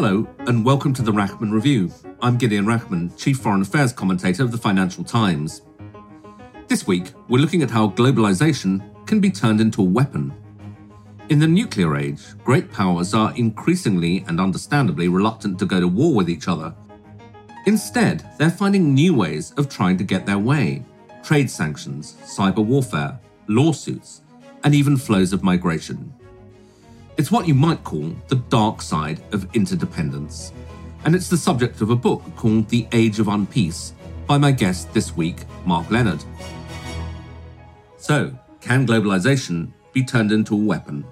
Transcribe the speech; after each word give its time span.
Hello, 0.00 0.28
and 0.46 0.64
welcome 0.64 0.94
to 0.94 1.02
the 1.02 1.10
Rachman 1.10 1.50
Review. 1.50 1.92
I'm 2.22 2.38
Gideon 2.38 2.66
Rachman, 2.66 3.18
Chief 3.18 3.36
Foreign 3.36 3.62
Affairs 3.62 3.92
Commentator 3.92 4.44
of 4.44 4.52
the 4.52 4.56
Financial 4.56 5.02
Times. 5.02 5.62
This 6.68 6.86
week, 6.86 7.10
we're 7.28 7.40
looking 7.40 7.64
at 7.64 7.70
how 7.70 7.88
globalization 7.88 9.04
can 9.08 9.18
be 9.18 9.28
turned 9.28 9.60
into 9.60 9.80
a 9.80 9.84
weapon. 9.84 10.32
In 11.30 11.40
the 11.40 11.48
nuclear 11.48 11.96
age, 11.96 12.20
great 12.44 12.70
powers 12.70 13.12
are 13.12 13.34
increasingly 13.34 14.24
and 14.28 14.40
understandably 14.40 15.08
reluctant 15.08 15.58
to 15.58 15.66
go 15.66 15.80
to 15.80 15.88
war 15.88 16.14
with 16.14 16.30
each 16.30 16.46
other. 16.46 16.72
Instead, 17.66 18.24
they're 18.38 18.50
finding 18.50 18.94
new 18.94 19.16
ways 19.16 19.52
of 19.56 19.68
trying 19.68 19.98
to 19.98 20.04
get 20.04 20.24
their 20.24 20.38
way 20.38 20.84
trade 21.24 21.50
sanctions, 21.50 22.14
cyber 22.22 22.64
warfare, 22.64 23.18
lawsuits, 23.48 24.22
and 24.62 24.76
even 24.76 24.96
flows 24.96 25.32
of 25.32 25.42
migration. 25.42 26.14
It's 27.18 27.32
what 27.32 27.48
you 27.48 27.54
might 27.54 27.82
call 27.82 28.14
the 28.28 28.36
dark 28.36 28.80
side 28.80 29.20
of 29.32 29.52
interdependence. 29.52 30.52
And 31.04 31.16
it's 31.16 31.28
the 31.28 31.36
subject 31.36 31.80
of 31.80 31.90
a 31.90 31.96
book 31.96 32.22
called 32.36 32.68
The 32.68 32.86
Age 32.92 33.18
of 33.18 33.26
Unpeace 33.26 33.90
by 34.28 34.38
my 34.38 34.52
guest 34.52 34.94
this 34.94 35.16
week, 35.16 35.38
Mark 35.66 35.90
Leonard. 35.90 36.22
So, 37.96 38.38
can 38.60 38.86
globalization 38.86 39.72
be 39.92 40.04
turned 40.04 40.30
into 40.30 40.54
a 40.54 40.64
weapon? 40.64 41.04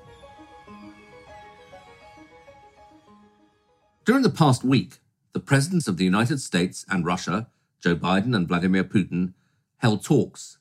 During 4.04 4.22
the 4.22 4.30
past 4.30 4.62
week, 4.62 5.00
the 5.32 5.40
presidents 5.40 5.88
of 5.88 5.96
the 5.96 6.04
United 6.04 6.40
States 6.40 6.86
and 6.88 7.04
Russia, 7.04 7.48
Joe 7.80 7.96
Biden 7.96 8.36
and 8.36 8.46
Vladimir 8.46 8.84
Putin, 8.84 9.32
held 9.78 10.04
talks. 10.04 10.58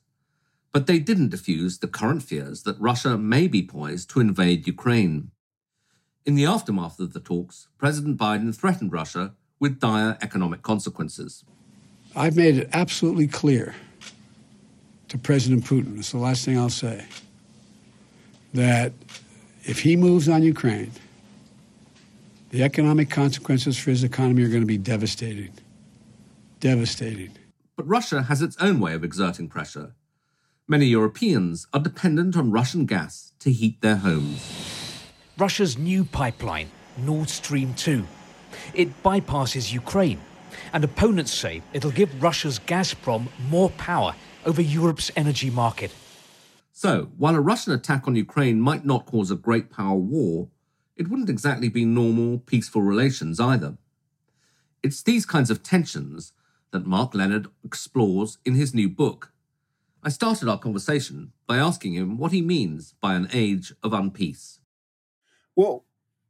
But 0.72 0.88
they 0.88 0.98
didn't 0.98 1.28
diffuse 1.28 1.78
the 1.78 1.86
current 1.86 2.24
fears 2.24 2.64
that 2.64 2.80
Russia 2.80 3.16
may 3.16 3.46
be 3.46 3.62
poised 3.62 4.10
to 4.10 4.20
invade 4.20 4.66
Ukraine. 4.66 5.30
In 6.26 6.34
the 6.34 6.44
aftermath 6.44 6.98
of 6.98 7.12
the 7.12 7.20
talks, 7.20 7.68
President 7.78 8.18
Biden 8.18 8.52
threatened 8.52 8.92
Russia 8.92 9.34
with 9.60 9.78
dire 9.78 10.18
economic 10.20 10.60
consequences. 10.60 11.44
I've 12.16 12.36
made 12.36 12.56
it 12.56 12.68
absolutely 12.72 13.28
clear 13.28 13.76
to 15.08 15.18
President 15.18 15.64
Putin, 15.64 16.00
it's 16.00 16.10
the 16.10 16.18
last 16.18 16.44
thing 16.44 16.58
I'll 16.58 16.68
say, 16.68 17.06
that 18.54 18.92
if 19.62 19.78
he 19.78 19.94
moves 19.94 20.28
on 20.28 20.42
Ukraine, 20.42 20.90
the 22.50 22.64
economic 22.64 23.08
consequences 23.08 23.78
for 23.78 23.90
his 23.90 24.02
economy 24.02 24.42
are 24.42 24.48
going 24.48 24.62
to 24.62 24.66
be 24.66 24.78
devastating. 24.78 25.52
Devastating. 26.58 27.30
But 27.76 27.86
Russia 27.86 28.22
has 28.22 28.42
its 28.42 28.56
own 28.58 28.80
way 28.80 28.94
of 28.94 29.04
exerting 29.04 29.46
pressure. 29.48 29.94
Many 30.66 30.86
Europeans 30.86 31.68
are 31.72 31.78
dependent 31.78 32.36
on 32.36 32.50
Russian 32.50 32.84
gas 32.84 33.32
to 33.38 33.52
heat 33.52 33.80
their 33.80 33.96
homes. 33.96 34.75
Russia's 35.38 35.76
new 35.76 36.02
pipeline, 36.02 36.70
Nord 36.96 37.28
Stream 37.28 37.74
2. 37.74 38.06
It 38.72 39.02
bypasses 39.02 39.70
Ukraine, 39.70 40.18
and 40.72 40.82
opponents 40.82 41.30
say 41.30 41.60
it'll 41.74 41.90
give 41.90 42.22
Russia's 42.22 42.58
Gazprom 42.58 43.28
more 43.50 43.68
power 43.70 44.14
over 44.46 44.62
Europe's 44.62 45.10
energy 45.14 45.50
market. 45.50 45.92
So, 46.72 47.10
while 47.18 47.34
a 47.34 47.40
Russian 47.42 47.74
attack 47.74 48.08
on 48.08 48.16
Ukraine 48.16 48.62
might 48.62 48.86
not 48.86 49.04
cause 49.04 49.30
a 49.30 49.36
great 49.36 49.70
power 49.70 49.96
war, 49.96 50.48
it 50.96 51.08
wouldn't 51.08 51.28
exactly 51.28 51.68
be 51.68 51.84
normal, 51.84 52.38
peaceful 52.38 52.80
relations 52.80 53.38
either. 53.38 53.76
It's 54.82 55.02
these 55.02 55.26
kinds 55.26 55.50
of 55.50 55.62
tensions 55.62 56.32
that 56.70 56.86
Mark 56.86 57.14
Leonard 57.14 57.48
explores 57.62 58.38
in 58.46 58.54
his 58.54 58.72
new 58.72 58.88
book. 58.88 59.32
I 60.02 60.08
started 60.08 60.48
our 60.48 60.58
conversation 60.58 61.32
by 61.46 61.58
asking 61.58 61.92
him 61.92 62.16
what 62.16 62.32
he 62.32 62.40
means 62.40 62.94
by 63.02 63.16
an 63.16 63.28
age 63.34 63.74
of 63.82 63.92
unpeace. 63.92 64.60
Well, 65.56 65.86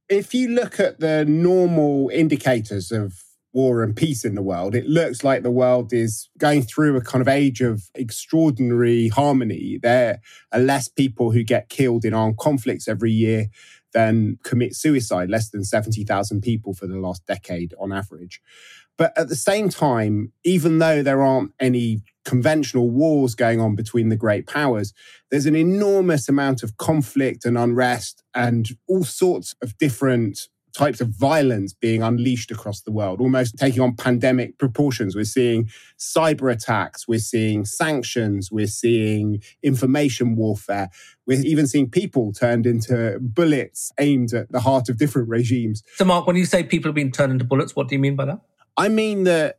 if 0.09 0.33
you 0.33 0.49
look 0.49 0.79
at 0.79 1.01
the 1.01 1.25
normal 1.25 2.11
indicators 2.15 2.93
of 2.93 3.25
war 3.53 3.83
and 3.83 3.97
peace 3.97 4.25
in 4.25 4.37
the 4.37 4.43
world, 4.43 4.77
it 4.77 4.87
looks 4.87 5.25
like 5.25 5.43
the 5.43 5.51
world 5.51 5.93
is 5.93 6.29
going 6.39 6.63
through 6.63 6.97
a 6.97 7.01
kind 7.01 7.23
of 7.23 7.27
age 7.27 7.61
of 7.61 7.91
extraordinary 7.97 9.09
harmony. 9.09 9.81
There 9.83 10.21
are 10.53 10.61
less 10.61 10.89
people 10.89 11.33
who 11.33 11.43
get 11.43 11.69
killed 11.69 12.05
in 12.05 12.15
armed 12.15 12.39
conflicts 12.39 12.87
every 12.87 13.11
year 13.11 13.47
than 13.93 14.39
commit 14.45 14.77
suicide, 14.77 15.29
less 15.29 15.51
than 15.51 15.65
70,000 15.65 16.41
people 16.41 16.73
for 16.75 16.87
the 16.87 16.99
last 16.99 17.27
decade 17.27 17.75
on 17.81 17.93
average. 17.93 18.41
But 18.99 19.17
at 19.17 19.29
the 19.29 19.37
same 19.37 19.69
time, 19.69 20.33
even 20.45 20.79
though 20.79 21.03
there 21.03 21.23
aren't 21.23 21.53
any 21.61 22.03
conventional 22.25 22.91
wars 22.91 23.35
going 23.35 23.61
on 23.61 23.77
between 23.77 24.09
the 24.09 24.17
great 24.17 24.47
powers, 24.47 24.93
there's 25.31 25.47
an 25.47 25.57
enormous 25.57 26.29
amount 26.29 26.63
of 26.63 26.77
conflict 26.77 27.45
and 27.45 27.59
unrest 27.59 28.23
and 28.35 28.69
all 28.89 29.05
sorts 29.05 29.55
of 29.63 29.77
different 29.79 30.49
types 30.77 31.01
of 31.01 31.09
violence 31.09 31.73
being 31.73 32.03
unleashed 32.03 32.51
across 32.51 32.83
the 32.83 32.93
world, 32.93 33.21
almost 33.21 33.57
taking 33.57 33.81
on 33.81 33.97
pandemic 33.97 34.59
proportions. 34.59 35.17
We're 35.17 35.25
seeing 35.25 35.71
cyber 35.99 36.53
attacks, 36.53 37.09
we're 37.09 37.19
seeing 37.19 37.65
sanctions, 37.65 38.53
we're 38.53 38.67
seeing 38.67 39.43
information 39.63 40.37
warfare, 40.37 40.91
we're 41.27 41.41
even 41.41 41.67
seeing 41.67 41.89
people 41.89 42.33
turned 42.33 42.67
into 42.67 43.19
bullets 43.21 43.91
aimed 43.99 44.35
at 44.35 44.53
the 44.53 44.61
heart 44.61 44.91
of 44.91 44.99
different 44.99 45.29
regimes. 45.29 45.83
So, 45.95 46.05
Mark, 46.05 46.27
when 46.27 46.37
you 46.37 46.45
say 46.45 46.63
people 46.63 46.91
have 46.91 46.95
been 46.95 47.11
turned 47.11 47.33
into 47.33 47.45
bullets, 47.45 47.75
what 47.75 47.89
do 47.89 47.95
you 47.95 47.99
mean 47.99 48.17
by 48.17 48.27
that? 48.27 48.41
I 48.77 48.89
mean 48.89 49.25
that 49.25 49.59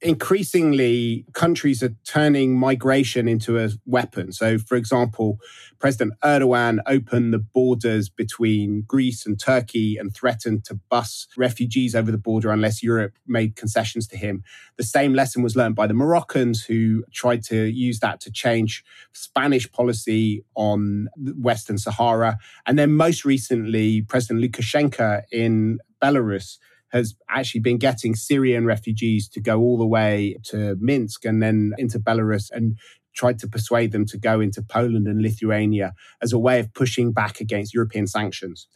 increasingly 0.00 1.24
countries 1.32 1.82
are 1.82 1.94
turning 2.04 2.56
migration 2.56 3.26
into 3.26 3.58
a 3.58 3.70
weapon. 3.84 4.30
So, 4.32 4.58
for 4.58 4.76
example, 4.76 5.38
President 5.80 6.12
Erdogan 6.22 6.78
opened 6.86 7.32
the 7.32 7.38
borders 7.38 8.08
between 8.08 8.84
Greece 8.86 9.26
and 9.26 9.40
Turkey 9.40 9.96
and 9.96 10.14
threatened 10.14 10.64
to 10.66 10.78
bus 10.88 11.26
refugees 11.36 11.94
over 11.96 12.12
the 12.12 12.18
border 12.18 12.50
unless 12.50 12.82
Europe 12.82 13.14
made 13.26 13.56
concessions 13.56 14.06
to 14.08 14.16
him. 14.16 14.44
The 14.76 14.84
same 14.84 15.14
lesson 15.14 15.42
was 15.42 15.56
learned 15.56 15.74
by 15.74 15.88
the 15.88 15.94
Moroccans, 15.94 16.62
who 16.62 17.04
tried 17.12 17.42
to 17.44 17.64
use 17.64 17.98
that 18.00 18.20
to 18.20 18.30
change 18.30 18.84
Spanish 19.12 19.70
policy 19.72 20.44
on 20.54 21.08
Western 21.16 21.78
Sahara. 21.78 22.38
And 22.66 22.78
then, 22.78 22.92
most 22.92 23.24
recently, 23.24 24.02
President 24.02 24.44
Lukashenko 24.44 25.22
in 25.32 25.78
Belarus 26.00 26.58
has 26.90 27.14
actually 27.28 27.60
been 27.60 27.78
getting 27.78 28.14
Syrian 28.14 28.64
refugees 28.64 29.28
to 29.30 29.40
go 29.40 29.60
all 29.60 29.76
the 29.76 29.86
way 29.86 30.36
to 30.44 30.76
Minsk 30.80 31.24
and 31.24 31.42
then 31.42 31.72
into 31.78 31.98
Belarus 31.98 32.50
and 32.50 32.78
tried 33.14 33.38
to 33.40 33.48
persuade 33.48 33.92
them 33.92 34.06
to 34.06 34.16
go 34.16 34.40
into 34.40 34.62
Poland 34.62 35.06
and 35.06 35.20
Lithuania 35.20 35.92
as 36.22 36.32
a 36.32 36.38
way 36.38 36.60
of 36.60 36.72
pushing 36.72 37.12
back 37.12 37.40
against 37.40 37.74
European 37.74 38.06
sanctions. 38.06 38.68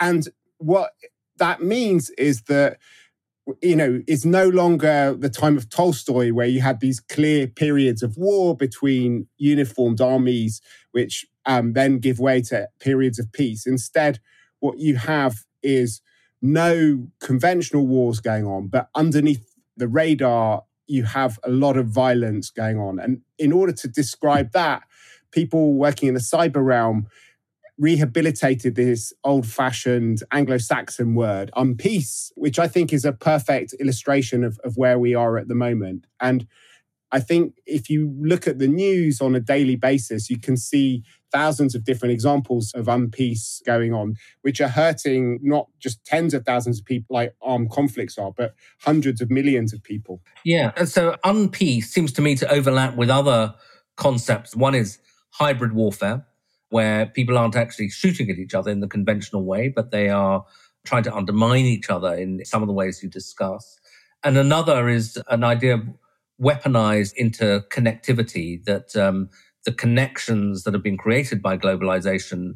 And 0.00 0.28
what 0.58 0.92
that 1.38 1.62
means 1.62 2.10
is 2.10 2.42
that 2.42 2.78
you 3.60 3.74
know, 3.74 4.00
it's 4.06 4.24
no 4.24 4.48
longer 4.48 5.14
the 5.14 5.28
time 5.28 5.56
of 5.56 5.68
Tolstoy 5.68 6.32
where 6.32 6.46
you 6.46 6.60
had 6.60 6.80
these 6.80 7.00
clear 7.00 7.48
periods 7.48 8.02
of 8.02 8.16
war 8.16 8.56
between 8.56 9.26
uniformed 9.36 10.00
armies, 10.00 10.60
which 10.92 11.26
um, 11.44 11.72
then 11.72 11.98
give 11.98 12.20
way 12.20 12.40
to 12.42 12.68
periods 12.78 13.18
of 13.18 13.32
peace. 13.32 13.66
Instead, 13.66 14.20
what 14.60 14.78
you 14.78 14.96
have 14.96 15.38
is 15.62 16.00
no 16.42 17.06
conventional 17.20 17.86
wars 17.86 18.20
going 18.20 18.44
on, 18.44 18.66
but 18.66 18.88
underneath 18.94 19.54
the 19.76 19.88
radar, 19.88 20.64
you 20.86 21.04
have 21.04 21.38
a 21.44 21.50
lot 21.50 21.76
of 21.76 21.86
violence 21.86 22.50
going 22.50 22.78
on. 22.78 22.98
And 22.98 23.22
in 23.38 23.52
order 23.52 23.72
to 23.72 23.88
describe 23.88 24.52
that, 24.52 24.82
people 25.30 25.74
working 25.74 26.08
in 26.08 26.14
the 26.14 26.20
cyber 26.20 26.64
realm 26.64 27.06
rehabilitated 27.78 28.74
this 28.74 29.12
old 29.24 29.46
fashioned 29.46 30.22
Anglo 30.30 30.58
Saxon 30.58 31.14
word, 31.14 31.50
unpeace, 31.56 32.30
which 32.36 32.58
I 32.58 32.68
think 32.68 32.92
is 32.92 33.04
a 33.04 33.12
perfect 33.12 33.74
illustration 33.80 34.44
of, 34.44 34.58
of 34.62 34.76
where 34.76 34.98
we 34.98 35.14
are 35.14 35.38
at 35.38 35.48
the 35.48 35.54
moment. 35.54 36.06
And 36.20 36.46
I 37.10 37.20
think 37.20 37.54
if 37.66 37.88
you 37.88 38.14
look 38.20 38.46
at 38.46 38.58
the 38.58 38.68
news 38.68 39.20
on 39.20 39.34
a 39.34 39.40
daily 39.40 39.76
basis, 39.76 40.30
you 40.30 40.38
can 40.38 40.56
see 40.56 41.02
thousands 41.32 41.74
of 41.74 41.84
different 41.84 42.12
examples 42.12 42.72
of 42.74 42.86
unpeace 42.86 43.64
going 43.64 43.92
on, 43.94 44.16
which 44.42 44.60
are 44.60 44.68
hurting 44.68 45.38
not 45.42 45.66
just 45.80 46.04
tens 46.04 46.34
of 46.34 46.44
thousands 46.44 46.78
of 46.78 46.84
people 46.84 47.14
like 47.14 47.34
armed 47.40 47.70
conflicts 47.70 48.18
are, 48.18 48.32
but 48.36 48.54
hundreds 48.82 49.20
of 49.20 49.30
millions 49.30 49.72
of 49.72 49.82
people. 49.82 50.20
Yeah. 50.44 50.72
And 50.76 50.88
so 50.88 51.16
unpeace 51.24 51.84
seems 51.84 52.12
to 52.12 52.22
me 52.22 52.34
to 52.36 52.48
overlap 52.52 52.96
with 52.96 53.10
other 53.10 53.54
concepts. 53.96 54.54
One 54.54 54.74
is 54.74 54.98
hybrid 55.30 55.72
warfare. 55.72 56.26
where 56.72 57.04
people 57.04 57.36
aren't 57.36 57.54
actually 57.54 57.90
shooting 57.90 58.30
at 58.30 58.38
each 58.38 58.54
other 58.54 58.70
in 58.70 58.80
the 58.80 58.88
conventional 58.88 59.44
way, 59.44 59.68
but 59.68 59.90
they 59.90 60.08
are 60.08 60.42
trying 60.86 61.02
to 61.02 61.14
undermine 61.14 61.66
each 61.66 61.90
other 61.90 62.14
in 62.14 62.42
some 62.46 62.62
of 62.62 62.66
the 62.66 62.72
ways 62.72 63.02
you 63.02 63.10
discuss. 63.10 63.78
And 64.24 64.38
another 64.38 64.88
is 64.88 65.22
an 65.28 65.44
idea 65.44 65.74
of 65.74 65.82
weaponized 66.40 67.12
interconnectivity 67.20 68.64
that 68.64 68.96
um, 68.96 69.28
the 69.64 69.72
connections 69.72 70.64
that 70.64 70.74
have 70.74 70.82
been 70.82 70.98
created 70.98 71.42
by 71.42 71.56
globalization, 71.56 72.54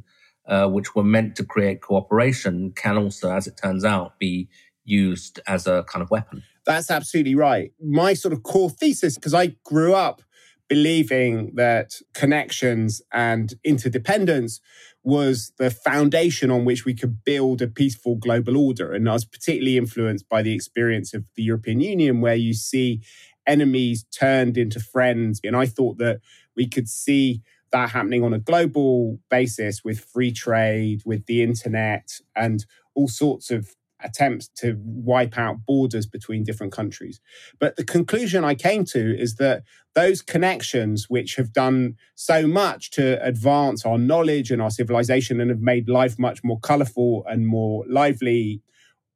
uh, 0.49 0.69
which 0.69 0.94
were 0.94 1.05
meant 1.05 1.37
to 1.37 1.44
create 1.44 1.81
cooperation, 1.81 2.73
can 2.73 2.97
also, 2.97 3.32
as 3.32 3.47
it 3.47 3.56
turns 3.62 3.85
out, 3.85 4.19
be 4.19 4.49
used 4.85 5.41
as 5.47 5.67
a 5.67 5.85
kind 5.88 6.03
of 6.03 6.11
weapon. 6.11 6.43
That's 6.64 6.91
absolutely 6.91 7.35
right. 7.35 7.73
My 7.81 8.14
sort 8.14 8.32
of 8.32 8.43
core 8.43 8.70
thesis, 8.70 9.14
because 9.14 9.35
I 9.35 9.56
grew 9.64 9.94
up 9.94 10.23
believing 10.69 11.53
that 11.55 11.94
connections 12.12 13.00
and 13.12 13.55
interdependence 13.64 14.61
was 15.05 15.53
the 15.58 15.70
foundation 15.70 16.50
on 16.50 16.64
which 16.64 16.85
we 16.85 16.93
could 16.93 17.23
build 17.25 17.62
a 17.62 17.69
peaceful 17.69 18.17
global 18.17 18.56
order. 18.56 18.93
And 18.93 19.08
I 19.08 19.12
was 19.12 19.25
particularly 19.25 19.76
influenced 19.76 20.29
by 20.29 20.43
the 20.43 20.53
experience 20.53 21.14
of 21.14 21.25
the 21.37 21.44
European 21.44 21.81
Union, 21.81 22.20
where 22.20 22.35
you 22.35 22.53
see 22.53 23.00
enemies 23.46 24.04
turned 24.12 24.56
into 24.56 24.81
friends. 24.81 25.40
And 25.44 25.56
I 25.56 25.66
thought 25.66 25.98
that 25.98 26.20
we 26.56 26.66
could 26.66 26.88
see 26.88 27.43
that 27.72 27.90
happening 27.90 28.22
on 28.22 28.32
a 28.32 28.38
global 28.38 29.19
basis 29.31 29.84
with 29.84 30.00
free 30.00 30.32
trade, 30.32 31.02
with 31.04 31.26
the 31.26 31.43
internet, 31.43 32.20
and 32.34 32.64
all 32.94 33.08
sorts 33.08 33.50
of 33.50 33.75
attempts 34.00 34.48
to 34.48 34.78
wipe 34.84 35.38
out 35.38 35.64
borders 35.66 36.06
between 36.06 36.44
different 36.44 36.72
countries. 36.72 37.20
But 37.58 37.76
the 37.76 37.84
conclusion 37.84 38.44
I 38.44 38.54
came 38.54 38.84
to 38.87 39.19
is 39.19 39.37
that 39.37 39.62
those 39.94 40.20
connections, 40.22 41.06
which 41.08 41.37
have 41.37 41.52
done 41.52 41.96
so 42.14 42.46
much 42.46 42.90
to 42.93 43.22
advance 43.25 43.87
our 43.87 43.98
knowledge 43.98 44.50
and 44.50 44.60
our 44.60 44.70
civilization 44.70 45.40
and 45.40 45.50
have 45.50 45.60
made 45.60 45.88
life 45.88 46.19
much 46.19 46.44
more 46.44 46.60
colorful 46.60 47.25
and 47.26 47.46
more 47.46 47.84
lively, 47.88 48.62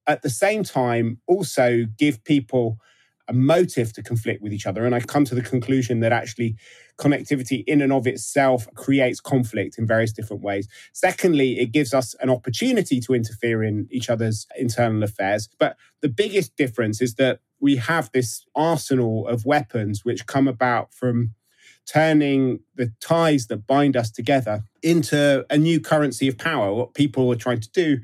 at 0.06 0.22
the 0.22 0.30
same 0.30 0.64
time 0.64 1.20
also 1.26 1.84
give 1.98 2.24
people 2.24 2.78
a 3.30 3.32
motive 3.32 3.92
to 3.92 4.02
conflict 4.02 4.42
with 4.42 4.52
each 4.52 4.66
other. 4.66 4.84
And 4.84 4.94
I've 4.94 5.06
come 5.06 5.24
to 5.26 5.36
the 5.36 5.40
conclusion 5.40 6.00
that 6.00 6.12
actually 6.12 6.56
connectivity 6.98 7.62
in 7.66 7.80
and 7.80 7.92
of 7.92 8.06
itself 8.06 8.66
creates 8.74 9.20
conflict 9.20 9.78
in 9.78 9.86
various 9.86 10.12
different 10.12 10.42
ways. 10.42 10.68
Secondly, 10.92 11.60
it 11.60 11.72
gives 11.72 11.94
us 11.94 12.14
an 12.20 12.28
opportunity 12.28 13.00
to 13.00 13.14
interfere 13.14 13.62
in 13.62 13.86
each 13.90 14.10
other's 14.10 14.48
internal 14.58 15.04
affairs. 15.04 15.48
But 15.58 15.76
the 16.02 16.08
biggest 16.08 16.56
difference 16.56 17.00
is 17.00 17.14
that 17.14 17.38
we 17.60 17.76
have 17.76 18.10
this 18.10 18.44
arsenal 18.56 19.28
of 19.28 19.46
weapons 19.46 20.04
which 20.04 20.26
come 20.26 20.48
about 20.48 20.92
from 20.92 21.34
turning 21.86 22.60
the 22.74 22.92
ties 23.00 23.46
that 23.46 23.66
bind 23.66 23.96
us 23.96 24.10
together 24.10 24.64
into 24.82 25.46
a 25.48 25.56
new 25.56 25.80
currency 25.80 26.26
of 26.26 26.36
power. 26.36 26.74
What 26.74 26.94
people 26.94 27.30
are 27.32 27.36
trying 27.36 27.60
to 27.60 27.70
do 27.70 28.00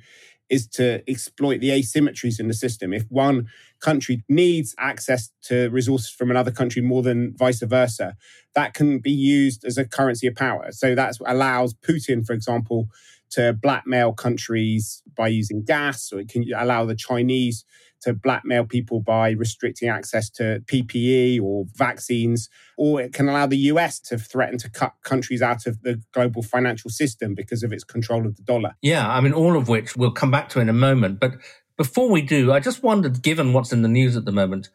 is 0.48 0.66
to 0.68 1.02
exploit 1.10 1.60
the 1.60 1.70
asymmetries 1.70 2.38
in 2.38 2.48
the 2.48 2.54
system. 2.54 2.92
If 2.92 3.04
one 3.08 3.48
country 3.80 4.24
needs 4.28 4.74
access 4.78 5.30
to 5.42 5.68
resources 5.70 6.10
from 6.10 6.30
another 6.30 6.50
country 6.50 6.82
more 6.82 7.02
than 7.02 7.34
vice 7.36 7.62
versa, 7.62 8.16
that 8.54 8.74
can 8.74 8.98
be 8.98 9.10
used 9.10 9.64
as 9.64 9.76
a 9.76 9.84
currency 9.84 10.26
of 10.26 10.36
power. 10.36 10.70
So 10.70 10.94
that 10.94 11.16
allows 11.26 11.74
Putin, 11.74 12.24
for 12.24 12.32
example, 12.32 12.88
to 13.30 13.52
blackmail 13.52 14.12
countries 14.12 15.02
by 15.16 15.28
using 15.28 15.64
gas, 15.64 16.12
or 16.12 16.20
it 16.20 16.28
can 16.28 16.44
allow 16.54 16.84
the 16.84 16.94
Chinese 16.94 17.64
to 18.02 18.12
blackmail 18.12 18.64
people 18.64 19.00
by 19.00 19.30
restricting 19.30 19.88
access 19.88 20.30
to 20.30 20.62
PPE 20.66 21.40
or 21.40 21.66
vaccines, 21.74 22.48
or 22.76 23.00
it 23.00 23.12
can 23.12 23.28
allow 23.28 23.46
the 23.46 23.58
US 23.58 23.98
to 24.00 24.18
threaten 24.18 24.58
to 24.58 24.70
cut 24.70 24.94
countries 25.02 25.42
out 25.42 25.66
of 25.66 25.82
the 25.82 26.02
global 26.12 26.42
financial 26.42 26.90
system 26.90 27.34
because 27.34 27.62
of 27.62 27.72
its 27.72 27.84
control 27.84 28.26
of 28.26 28.36
the 28.36 28.42
dollar. 28.42 28.74
Yeah, 28.82 29.08
I 29.08 29.20
mean, 29.20 29.32
all 29.32 29.56
of 29.56 29.68
which 29.68 29.96
we'll 29.96 30.12
come 30.12 30.30
back 30.30 30.48
to 30.50 30.60
in 30.60 30.68
a 30.68 30.74
moment. 30.74 31.20
But 31.20 31.36
before 31.76 32.10
we 32.10 32.22
do, 32.22 32.52
I 32.52 32.60
just 32.60 32.82
wondered, 32.82 33.22
given 33.22 33.52
what's 33.52 33.72
in 33.72 33.82
the 33.82 33.88
news 33.88 34.16
at 34.16 34.24
the 34.24 34.32
moment, 34.32 34.70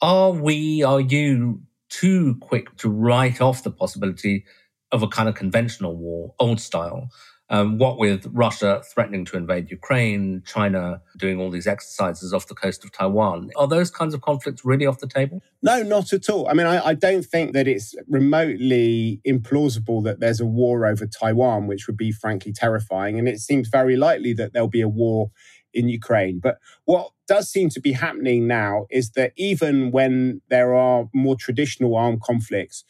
are 0.00 0.32
we, 0.32 0.82
are 0.82 1.00
you 1.00 1.62
too 1.88 2.36
quick 2.40 2.76
to 2.78 2.88
write 2.88 3.40
off 3.40 3.62
the 3.62 3.70
possibility 3.70 4.44
of 4.90 5.02
a 5.02 5.08
kind 5.08 5.28
of 5.28 5.34
conventional 5.34 5.96
war, 5.96 6.34
old 6.38 6.60
style? 6.60 7.08
Um, 7.52 7.76
what 7.76 7.98
with 7.98 8.26
Russia 8.32 8.82
threatening 8.82 9.26
to 9.26 9.36
invade 9.36 9.70
Ukraine, 9.70 10.42
China 10.46 11.02
doing 11.18 11.38
all 11.38 11.50
these 11.50 11.66
exercises 11.66 12.32
off 12.32 12.46
the 12.46 12.54
coast 12.54 12.82
of 12.82 12.92
Taiwan, 12.92 13.50
are 13.56 13.68
those 13.68 13.90
kinds 13.90 14.14
of 14.14 14.22
conflicts 14.22 14.64
really 14.64 14.86
off 14.86 15.00
the 15.00 15.06
table? 15.06 15.42
No, 15.62 15.82
not 15.82 16.14
at 16.14 16.30
all. 16.30 16.48
I 16.48 16.54
mean, 16.54 16.66
I, 16.66 16.86
I 16.88 16.94
don't 16.94 17.26
think 17.26 17.52
that 17.52 17.68
it's 17.68 17.94
remotely 18.08 19.20
implausible 19.28 20.02
that 20.04 20.18
there's 20.18 20.40
a 20.40 20.46
war 20.46 20.86
over 20.86 21.06
Taiwan, 21.06 21.66
which 21.66 21.86
would 21.86 21.98
be 21.98 22.10
frankly 22.10 22.54
terrifying. 22.54 23.18
And 23.18 23.28
it 23.28 23.38
seems 23.38 23.68
very 23.68 23.96
likely 23.96 24.32
that 24.32 24.54
there'll 24.54 24.66
be 24.66 24.80
a 24.80 24.88
war 24.88 25.30
in 25.74 25.90
Ukraine. 25.90 26.40
But 26.42 26.56
what 26.86 27.10
does 27.28 27.50
seem 27.50 27.68
to 27.70 27.80
be 27.80 27.92
happening 27.92 28.46
now 28.46 28.86
is 28.90 29.10
that 29.10 29.32
even 29.36 29.90
when 29.90 30.40
there 30.48 30.74
are 30.74 31.08
more 31.12 31.36
traditional 31.36 31.96
armed 31.96 32.22
conflicts, 32.22 32.84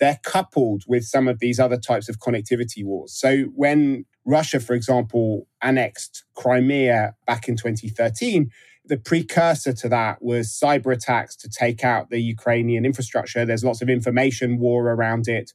they're 0.00 0.20
coupled 0.24 0.82
with 0.86 1.04
some 1.04 1.28
of 1.28 1.38
these 1.38 1.60
other 1.60 1.78
types 1.78 2.08
of 2.08 2.18
connectivity 2.18 2.84
wars. 2.84 3.16
So 3.16 3.44
when 3.54 4.04
Russia, 4.24 4.60
for 4.60 4.74
example, 4.74 5.46
annexed 5.62 6.24
Crimea 6.34 7.14
back 7.26 7.48
in 7.48 7.56
2013, 7.56 8.50
the 8.86 8.98
precursor 8.98 9.72
to 9.72 9.88
that 9.88 10.22
was 10.22 10.48
cyber 10.48 10.92
attacks 10.92 11.36
to 11.36 11.48
take 11.48 11.84
out 11.84 12.10
the 12.10 12.20
Ukrainian 12.20 12.84
infrastructure. 12.84 13.44
There's 13.46 13.64
lots 13.64 13.80
of 13.80 13.88
information 13.88 14.58
war 14.58 14.90
around 14.90 15.26
it. 15.26 15.52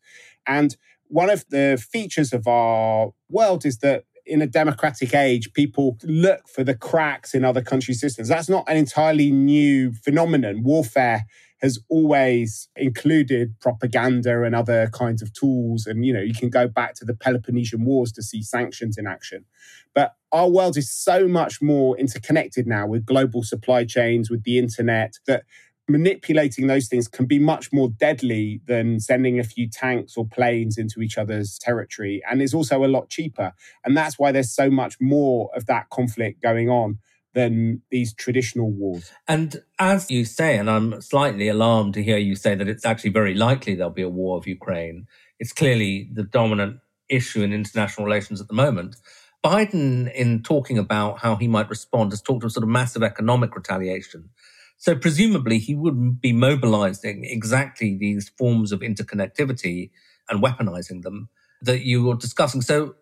And 0.48 0.76
one 1.08 1.30
of 1.30 1.46
the 1.50 1.84
features 1.92 2.34
of 2.34 2.48
our 2.48 3.12
world 3.30 3.66
is 3.66 3.80
that 3.80 4.06
in 4.26 4.42
a 4.42 4.48
democratic 4.48 5.14
age, 5.14 5.54
people 5.54 5.98
look 6.04 6.48
for 6.48 6.64
the 6.64 6.76
cracks 6.76 7.34
in 7.34 7.44
other 7.44 7.62
countries' 7.62 8.00
systems. 8.00 8.28
That's 8.28 8.50
not 8.50 8.66
an 8.68 8.78
entirely 8.78 9.32
new 9.32 9.92
phenomenon. 9.92 10.64
Warfare 10.64 11.26
has 11.62 11.80
always 11.90 12.70
included 12.76 13.54
propaganda 13.60 14.44
and 14.44 14.56
other 14.56 14.90
kinds 14.94 15.22
of 15.22 15.34
tools. 15.34 15.86
And, 15.86 16.06
you 16.06 16.14
know, 16.14 16.22
you 16.22 16.34
can 16.34 16.50
go 16.50 16.68
back 16.68 16.96
to 16.96 17.06
the 17.06 17.14
Peloponnesian 17.14 17.84
Wars 17.84 18.12
to 18.14 18.24
see 18.24 18.42
sanctions 18.42 18.98
in 18.98 19.08
action. 19.08 19.46
But 19.94 20.16
our 20.32 20.50
world 20.50 20.78
is 20.78 20.92
so 20.92 21.28
much 21.28 21.62
more 21.62 21.98
interconnected 21.98 22.68
now 22.68 22.88
with 22.88 23.06
global 23.06 23.44
supply 23.44 23.84
chains, 23.84 24.30
with 24.30 24.44
the 24.44 24.58
internet, 24.58 25.16
that 25.28 25.44
manipulating 25.90 26.68
those 26.68 26.88
things 26.88 27.08
can 27.08 27.26
be 27.26 27.40
much 27.40 27.74
more 27.74 27.90
deadly 27.90 28.62
than 28.68 29.00
sending 29.00 29.40
a 29.40 29.44
few 29.44 29.68
tanks 29.68 30.16
or 30.16 30.26
planes 30.26 30.78
into 30.78 31.02
each 31.02 31.18
other's 31.18 31.58
territory 31.58 32.22
and 32.30 32.42
is 32.42 32.54
also 32.54 32.86
a 32.86 32.88
lot 32.88 33.10
cheaper. 33.10 33.54
And 33.84 33.98
that's 33.98 34.20
why 34.20 34.32
there's 34.32 34.54
so 34.54 34.70
much 34.70 34.98
more 35.02 35.50
of 35.56 35.66
that 35.66 35.90
conflict 35.90 36.42
going 36.42 36.70
on 36.70 37.00
than 37.34 37.82
these 37.92 38.14
traditional 38.14 38.72
wars. 38.72 39.12
And 39.28 39.62
as 39.78 40.10
you 40.10 40.26
say, 40.26 40.58
and 40.58 40.70
I'm 40.70 41.02
slightly 41.02 41.48
alarmed 41.48 41.94
to 41.94 42.04
hear 42.04 42.18
you 42.18 42.36
say 42.36 42.56
that 42.56 42.68
it's 42.68 42.86
actually 42.86 43.12
very 43.12 43.36
likely 43.36 43.76
there'll 43.76 43.92
be 43.92 44.02
a 44.02 44.10
war 44.10 44.38
of 44.38 44.48
Ukraine. 44.48 45.08
It's 45.40 45.54
clearly 45.54 46.10
the 46.12 46.24
dominant 46.24 46.80
issue 47.10 47.42
in 47.42 47.54
international 47.54 48.06
relations 48.06 48.42
at 48.42 48.48
the 48.48 48.54
moment. 48.54 48.96
Biden, 49.44 50.12
in 50.14 50.44
talking 50.44 50.78
about 50.78 51.20
how 51.20 51.36
he 51.36 51.48
might 51.48 51.70
respond, 51.70 52.12
has 52.12 52.22
talked 52.22 52.44
of 52.44 52.52
sort 52.52 52.64
of 52.64 52.70
massive 52.70 53.04
economic 53.04 53.56
retaliation. 53.56 54.30
So 54.78 54.96
presumably 54.96 55.60
he 55.60 55.76
would 55.76 56.22
be 56.22 56.34
mobilizing 56.34 57.26
exactly 57.26 57.98
these 57.98 58.30
forms 58.38 58.72
of 58.72 58.80
interconnectivity 58.80 59.92
and 60.30 60.42
weaponizing 60.44 61.04
them 61.04 61.30
that 61.62 61.82
you 61.82 62.04
were 62.04 62.16
discussing. 62.16 62.62
So 62.62 62.96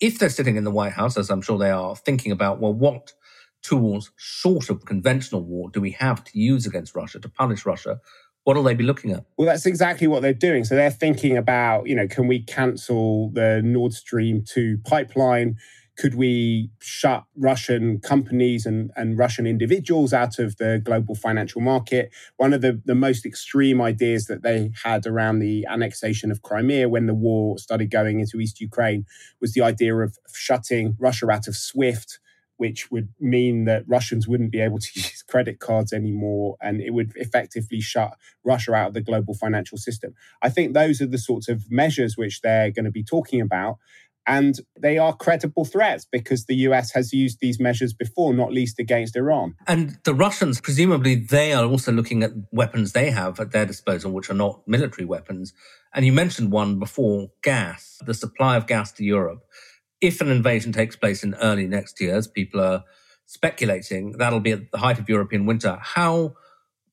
if 0.00 0.18
they're 0.18 0.28
sitting 0.28 0.56
in 0.56 0.64
the 0.64 0.70
White 0.70 0.92
House, 0.92 1.16
as 1.16 1.30
I'm 1.30 1.42
sure 1.42 1.58
they 1.58 1.70
are, 1.70 1.94
thinking 1.94 2.32
about, 2.32 2.60
well, 2.60 2.72
what 2.72 3.12
tools 3.62 4.10
short 4.16 4.70
of 4.70 4.84
conventional 4.84 5.42
war 5.42 5.70
do 5.70 5.80
we 5.80 5.92
have 5.92 6.24
to 6.24 6.38
use 6.38 6.66
against 6.66 6.94
Russia 6.94 7.18
to 7.20 7.28
punish 7.28 7.66
Russia? 7.66 8.00
What 8.44 8.56
will 8.56 8.62
they 8.62 8.74
be 8.74 8.84
looking 8.84 9.10
at? 9.10 9.24
Well, 9.36 9.46
that's 9.46 9.66
exactly 9.66 10.06
what 10.06 10.22
they're 10.22 10.32
doing. 10.32 10.64
So 10.64 10.74
they're 10.74 10.90
thinking 10.90 11.36
about, 11.36 11.86
you 11.86 11.94
know, 11.94 12.08
can 12.08 12.26
we 12.26 12.42
cancel 12.42 13.30
the 13.30 13.60
Nord 13.62 13.92
Stream 13.92 14.42
2 14.48 14.78
pipeline? 14.84 15.56
Could 15.98 16.14
we 16.14 16.70
shut 16.80 17.24
Russian 17.36 18.00
companies 18.00 18.64
and, 18.64 18.90
and 18.96 19.18
Russian 19.18 19.46
individuals 19.46 20.14
out 20.14 20.38
of 20.38 20.56
the 20.56 20.80
global 20.82 21.14
financial 21.14 21.60
market? 21.60 22.10
One 22.38 22.54
of 22.54 22.62
the, 22.62 22.80
the 22.86 22.94
most 22.94 23.26
extreme 23.26 23.82
ideas 23.82 24.24
that 24.24 24.42
they 24.42 24.72
had 24.82 25.06
around 25.06 25.40
the 25.40 25.66
annexation 25.68 26.30
of 26.30 26.40
Crimea 26.40 26.88
when 26.88 27.04
the 27.04 27.14
war 27.14 27.58
started 27.58 27.90
going 27.90 28.20
into 28.20 28.40
East 28.40 28.62
Ukraine 28.62 29.04
was 29.42 29.52
the 29.52 29.60
idea 29.60 29.94
of 29.94 30.16
shutting 30.32 30.96
Russia 30.98 31.30
out 31.30 31.46
of 31.46 31.54
SWIFT 31.54 32.18
which 32.60 32.90
would 32.90 33.08
mean 33.18 33.64
that 33.64 33.88
Russians 33.88 34.28
wouldn't 34.28 34.52
be 34.52 34.60
able 34.60 34.78
to 34.78 34.90
use 34.94 35.22
credit 35.22 35.60
cards 35.60 35.94
anymore 35.94 36.58
and 36.60 36.82
it 36.82 36.90
would 36.90 37.10
effectively 37.16 37.80
shut 37.80 38.12
Russia 38.44 38.74
out 38.74 38.88
of 38.88 38.94
the 38.94 39.00
global 39.00 39.32
financial 39.32 39.78
system. 39.78 40.12
I 40.42 40.50
think 40.50 40.74
those 40.74 41.00
are 41.00 41.06
the 41.06 41.16
sorts 41.16 41.48
of 41.48 41.70
measures 41.70 42.18
which 42.18 42.42
they're 42.42 42.70
going 42.70 42.84
to 42.84 42.90
be 42.90 43.02
talking 43.02 43.40
about. 43.40 43.78
And 44.26 44.60
they 44.78 44.98
are 44.98 45.16
credible 45.16 45.64
threats 45.64 46.04
because 46.04 46.44
the 46.44 46.54
US 46.66 46.92
has 46.92 47.14
used 47.14 47.38
these 47.40 47.58
measures 47.58 47.94
before, 47.94 48.34
not 48.34 48.52
least 48.52 48.78
against 48.78 49.16
Iran. 49.16 49.54
And 49.66 49.98
the 50.04 50.12
Russians, 50.12 50.60
presumably, 50.60 51.14
they 51.14 51.54
are 51.54 51.64
also 51.64 51.90
looking 51.90 52.22
at 52.22 52.32
weapons 52.52 52.92
they 52.92 53.10
have 53.10 53.40
at 53.40 53.52
their 53.52 53.64
disposal, 53.64 54.12
which 54.12 54.28
are 54.28 54.34
not 54.34 54.68
military 54.68 55.06
weapons. 55.06 55.54
And 55.94 56.04
you 56.04 56.12
mentioned 56.12 56.52
one 56.52 56.78
before 56.78 57.30
gas, 57.42 57.98
the 58.04 58.12
supply 58.12 58.56
of 58.56 58.66
gas 58.66 58.92
to 58.92 59.04
Europe. 59.04 59.46
If 60.00 60.20
an 60.20 60.28
invasion 60.28 60.72
takes 60.72 60.96
place 60.96 61.22
in 61.22 61.34
early 61.34 61.66
next 61.66 62.00
year, 62.00 62.14
as 62.14 62.26
people 62.26 62.60
are 62.60 62.84
speculating, 63.26 64.12
that'll 64.12 64.40
be 64.40 64.52
at 64.52 64.70
the 64.70 64.78
height 64.78 64.98
of 64.98 65.08
European 65.08 65.46
winter. 65.46 65.78
How 65.80 66.34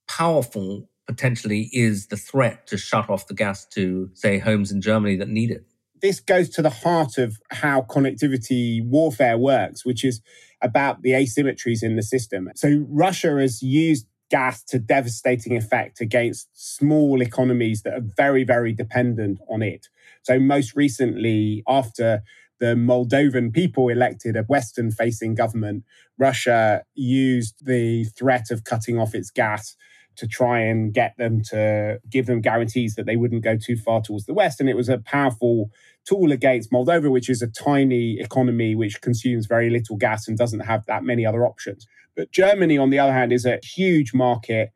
powerful 0.07 0.89
potentially 1.05 1.69
is 1.71 2.07
the 2.07 2.17
threat 2.17 2.67
to 2.67 2.77
shut 2.77 3.09
off 3.09 3.27
the 3.27 3.33
gas 3.33 3.65
to, 3.65 4.09
say, 4.13 4.39
homes 4.39 4.71
in 4.71 4.81
Germany 4.81 5.15
that 5.17 5.29
need 5.29 5.51
it? 5.51 5.65
this 6.01 6.19
goes 6.19 6.49
to 6.49 6.61
the 6.61 6.69
heart 6.69 7.17
of 7.17 7.39
how 7.49 7.81
connectivity 7.81 8.85
warfare 8.85 9.37
works, 9.37 9.85
which 9.85 10.03
is 10.03 10.21
about 10.61 11.01
the 11.01 11.11
asymmetries 11.11 11.83
in 11.83 11.95
the 11.95 12.03
system. 12.03 12.49
So 12.55 12.85
Russia 12.89 13.37
has 13.39 13.61
used 13.61 14.07
gas 14.29 14.63
to 14.63 14.79
devastating 14.79 15.55
effect 15.55 16.01
against 16.01 16.49
small 16.53 17.21
economies 17.21 17.83
that 17.83 17.93
are 17.93 18.03
very, 18.17 18.43
very 18.43 18.73
dependent 18.73 19.39
on 19.49 19.61
it. 19.61 19.87
So 20.23 20.39
most 20.39 20.75
recently, 20.75 21.63
after 21.67 22.21
the 22.59 22.75
Moldovan 22.75 23.53
people 23.53 23.89
elected 23.89 24.35
a 24.35 24.43
Western 24.43 24.91
facing 24.91 25.35
government, 25.35 25.83
Russia 26.17 26.83
used 26.95 27.65
the 27.65 28.05
threat 28.05 28.51
of 28.51 28.63
cutting 28.63 28.99
off 28.99 29.13
its 29.13 29.29
gas 29.31 29.75
to 30.17 30.27
try 30.27 30.59
and 30.59 30.93
get 30.93 31.15
them 31.17 31.41
to 31.43 31.99
give 32.09 32.25
them 32.25 32.41
guarantees 32.41 32.95
that 32.95 33.05
they 33.05 33.15
wouldn't 33.15 33.43
go 33.43 33.55
too 33.55 33.77
far 33.77 34.01
towards 34.01 34.25
the 34.25 34.33
West. 34.33 34.59
And 34.59 34.67
it 34.67 34.75
was 34.75 34.89
a 34.89 34.97
powerful 34.97 35.69
tool 36.05 36.31
against 36.31 36.71
Moldova, 36.71 37.11
which 37.11 37.29
is 37.29 37.41
a 37.41 37.47
tiny 37.47 38.19
economy 38.19 38.75
which 38.75 39.01
consumes 39.01 39.45
very 39.45 39.69
little 39.69 39.95
gas 39.95 40.27
and 40.27 40.37
doesn't 40.37 40.61
have 40.61 40.85
that 40.87 41.03
many 41.03 41.25
other 41.25 41.45
options. 41.45 41.85
But 42.15 42.31
Germany, 42.31 42.79
on 42.79 42.89
the 42.89 42.97
other 42.97 43.13
hand, 43.13 43.31
is 43.31 43.45
a 43.45 43.59
huge 43.63 44.13
market. 44.13 44.71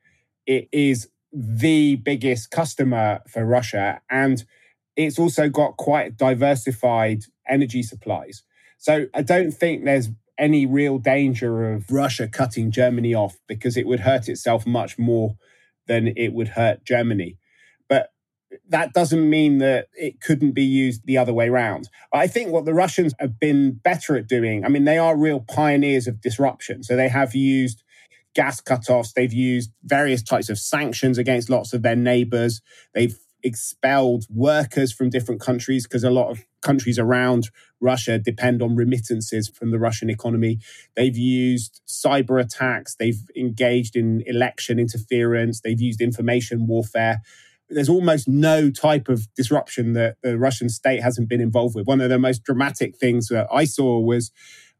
It 0.45 0.69
is 0.71 1.09
the 1.33 1.95
biggest 1.95 2.51
customer 2.51 3.21
for 3.27 3.43
Russia. 3.43 4.01
And 4.11 4.43
it's 4.95 5.17
also 5.17 5.49
got 5.49 5.77
quite 5.77 6.17
diversified 6.17 7.23
energy 7.47 7.83
supplies. 7.83 8.43
So 8.77 9.07
I 9.13 9.21
don't 9.21 9.51
think 9.51 9.85
there's 9.85 10.09
any 10.37 10.65
real 10.65 10.97
danger 10.97 11.71
of 11.71 11.91
Russia 11.91 12.27
cutting 12.27 12.71
Germany 12.71 13.13
off 13.13 13.37
because 13.47 13.77
it 13.77 13.85
would 13.85 13.99
hurt 14.01 14.27
itself 14.27 14.65
much 14.65 14.97
more 14.97 15.35
than 15.87 16.13
it 16.17 16.33
would 16.33 16.49
hurt 16.49 16.83
Germany. 16.83 17.37
But 17.87 18.09
that 18.67 18.93
doesn't 18.93 19.29
mean 19.29 19.59
that 19.59 19.87
it 19.93 20.19
couldn't 20.19 20.53
be 20.53 20.63
used 20.63 21.05
the 21.05 21.17
other 21.17 21.33
way 21.33 21.47
around. 21.47 21.89
I 22.11 22.27
think 22.27 22.51
what 22.51 22.65
the 22.65 22.73
Russians 22.73 23.13
have 23.19 23.39
been 23.39 23.73
better 23.73 24.15
at 24.15 24.27
doing, 24.27 24.65
I 24.65 24.69
mean, 24.69 24.85
they 24.85 24.97
are 24.97 25.15
real 25.15 25.41
pioneers 25.41 26.07
of 26.07 26.21
disruption. 26.21 26.83
So 26.83 26.95
they 26.95 27.09
have 27.09 27.35
used 27.35 27.83
gas 28.33 28.61
cutoffs, 28.61 29.13
they've 29.13 29.33
used 29.33 29.71
various 29.83 30.23
types 30.23 30.49
of 30.49 30.57
sanctions 30.57 31.17
against 31.17 31.49
lots 31.49 31.73
of 31.73 31.81
their 31.81 31.95
neighbors, 31.95 32.61
they've 32.93 33.17
expelled 33.43 34.25
workers 34.29 34.91
from 34.93 35.09
different 35.09 35.41
countries 35.41 35.85
because 35.85 36.03
a 36.03 36.11
lot 36.11 36.29
of 36.29 36.45
countries 36.61 36.99
around 36.99 37.49
Russia 37.79 38.19
depend 38.19 38.61
on 38.61 38.75
remittances 38.75 39.49
from 39.49 39.71
the 39.71 39.79
Russian 39.79 40.09
economy. 40.09 40.59
They've 40.95 41.17
used 41.17 41.81
cyber 41.87 42.41
attacks, 42.41 42.95
they've 42.95 43.21
engaged 43.35 43.95
in 43.95 44.23
election 44.25 44.79
interference, 44.79 45.61
they've 45.61 45.81
used 45.81 46.01
information 46.01 46.67
warfare. 46.67 47.21
There's 47.69 47.89
almost 47.89 48.27
no 48.27 48.69
type 48.69 49.07
of 49.07 49.33
disruption 49.33 49.93
that 49.93 50.17
the 50.21 50.37
Russian 50.37 50.67
state 50.69 51.01
hasn't 51.01 51.29
been 51.29 51.39
involved 51.39 51.75
with. 51.75 51.87
One 51.87 52.01
of 52.01 52.09
the 52.09 52.19
most 52.19 52.43
dramatic 52.43 52.97
things 52.97 53.29
that 53.29 53.47
I 53.51 53.63
saw 53.63 53.99
was 53.99 54.31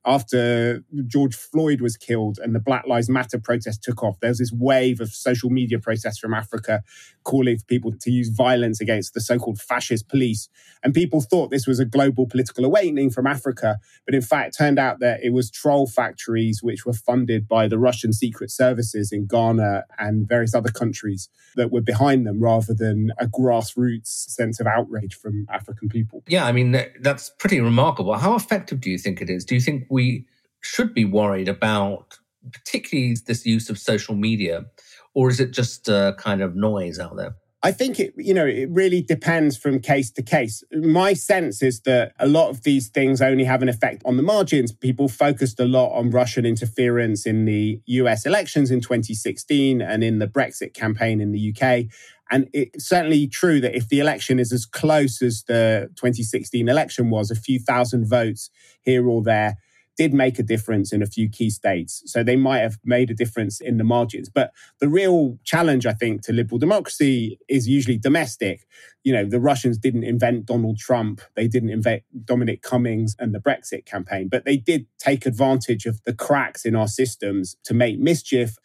after 0.05 0.84
George 1.08 1.36
Floyd 1.36 1.81
was 1.81 1.96
killed 1.96 2.39
and 2.41 2.55
the 2.55 2.60
Black 2.60 2.88
Lives 2.88 3.10
Matter 3.10 3.39
protest 3.39 3.84
took 3.84 4.03
off, 4.03 4.20
there 4.20 4.31
was 4.31 4.39
this 4.39 4.51
wave 4.51 5.00
of 5.00 5.10
social 5.10 5.50
media 5.50 5.79
protests 5.79 6.17
from 6.17 6.34
Africa 6.34 6.81
calling 7.24 7.58
for 7.58 7.65
people 7.65 7.91
to 8.00 8.12
use 8.12 8.29
violence 8.29 8.81
against 8.81 9.13
the 9.13 9.22
so 9.22 9.38
called 9.38 9.62
fascist 9.62 10.10
police. 10.10 10.50
And 10.84 10.93
people 10.93 11.22
thought 11.22 11.51
this 11.51 11.67
was 11.67 11.79
a 11.79 11.86
global 11.86 12.27
political 12.27 12.65
awakening 12.65 13.12
from 13.12 13.27
Africa. 13.27 13.77
But 14.05 14.15
in 14.15 14.22
fact, 14.22 14.58
turned 14.58 14.79
out 14.79 15.00
that 15.01 15.24
it 15.24 15.34
was 15.34 15.51
troll 15.51 15.86
factories 15.86 16.63
which 16.63 16.86
were 16.86 16.93
funded 16.93 17.48
by 17.48 17.67
the 17.67 17.77
Russian 17.77 18.12
secret 18.12 18.50
services 18.50 19.12
in 19.12 19.27
Ghana 19.27 19.84
and 20.00 20.27
various 20.27 20.55
other 20.55 20.72
countries 20.72 21.29
that 21.55 21.72
were 21.72 21.81
behind 21.81 22.25
them 22.25 22.41
rather 22.41 22.74
than 22.74 23.12
a 23.20 23.27
grassroots 23.27 24.08
sense 24.08 24.60
of 24.60 24.65
outrage 24.65 25.13
from 25.13 25.46
African 25.51 25.89
people. 25.89 26.24
Yeah, 26.27 26.46
I 26.46 26.51
mean, 26.51 26.72
that's 27.01 27.29
pretty 27.38 27.60
remarkable. 27.60 28.15
How 28.15 28.36
effective 28.36 28.81
do 28.81 28.89
you 28.89 28.98
think 28.98 29.22
it 29.22 29.29
is? 29.29 29.46
Do 29.46 29.53
you 29.53 29.62
think 29.62 29.86
we 29.91 30.25
should 30.62 30.93
be 30.93 31.05
worried 31.05 31.50
about, 31.50 32.17
particularly 32.51 33.15
this 33.27 33.45
use 33.45 33.69
of 33.69 33.77
social 33.77 34.15
media, 34.15 34.65
or 35.13 35.29
is 35.29 35.39
it 35.39 35.51
just 35.51 35.89
a 35.89 36.15
kind 36.17 36.41
of 36.41 36.55
noise 36.55 36.98
out 37.00 37.15
there? 37.17 37.36
I 37.63 37.71
think 37.71 38.00
it, 38.00 38.13
you 38.17 38.33
know, 38.33 38.48
it 38.48 38.69
really 38.71 39.03
depends 39.03 39.55
from 39.55 39.79
case 39.79 40.10
to 40.13 40.24
case. 40.24 40.63
My 40.71 41.13
sense 41.13 41.62
is 41.62 41.81
that 41.81 42.13
a 42.19 42.27
lot 42.27 42.50
of 42.50 42.63
these 42.63 42.89
things 42.89 43.21
only 43.21 43.43
have 43.43 43.62
an 43.62 43.69
effect 43.69 44.01
on 44.03 44.17
the 44.17 44.24
margins. 44.24 44.71
People 44.71 45.07
focused 45.07 45.60
a 45.60 45.65
lot 45.65 45.91
on 45.95 46.10
Russian 46.10 46.43
interference 46.43 47.27
in 47.27 47.45
the 47.45 47.79
US 47.86 48.25
elections 48.25 48.71
in 48.71 48.81
2016 48.81 49.79
and 49.79 50.03
in 50.03 50.17
the 50.17 50.27
Brexit 50.27 50.74
campaign 50.74 51.21
in 51.21 51.31
the 51.33 51.53
UK. 51.55 51.86
And 52.31 52.50
it's 52.51 52.88
certainly 52.88 53.27
true 53.27 53.62
that 53.62 53.75
if 53.75 53.89
the 53.89 54.00
election 54.00 54.39
is 54.39 54.51
as 54.51 54.65
close 54.65 55.21
as 55.21 55.43
the 55.43 55.89
2016 55.98 56.67
election 56.67 57.12
was, 57.12 57.29
a 57.29 57.36
few 57.36 57.60
thousand 57.60 58.10
votes 58.10 58.50
here 58.81 59.07
or 59.07 59.21
there, 59.21 59.57
did 59.98 60.13
make 60.13 60.39
a 60.39 60.43
difference 60.43 60.93
in 60.93 61.01
a 61.01 61.05
few 61.05 61.29
key 61.29 61.50
states. 61.50 62.03
So 62.05 62.24
they 62.24 62.36
might 62.36 62.60
have 62.60 62.77
made 62.83 63.12
a 63.12 63.13
difference 63.13 63.60
in 63.60 63.77
the 63.77 63.83
margins. 63.83 64.29
But 64.29 64.51
the 64.79 64.89
real 64.89 65.38
challenge, 65.43 65.86
I 65.86 65.93
think, 65.93 66.21
to 66.24 66.33
liberal 66.33 66.60
democracy 66.60 67.39
is 67.48 67.67
usually 67.67 67.98
domestic. 67.98 68.65
You 69.03 69.13
know, 69.13 69.25
the 69.25 69.39
Russians 69.39 69.77
didn't 69.77 70.03
invent 70.03 70.45
Donald 70.45 70.77
Trump, 70.77 71.21
they 71.36 71.48
didn't 71.48 71.69
invent 71.69 72.03
Dominic 72.25 72.62
Cummings 72.62 73.15
and 73.19 73.33
the 73.33 73.39
Brexit 73.39 73.86
campaign, 73.86 74.27
but 74.29 74.45
they 74.45 74.57
did 74.57 74.86
take 75.00 75.25
advantage 75.25 75.86
of 75.86 76.01
the 76.05 76.13
cracks 76.13 76.65
in 76.65 76.75
our 76.75 76.88
systems 76.88 77.57
to 77.63 77.74
make 77.74 78.00
mischief 78.00 78.57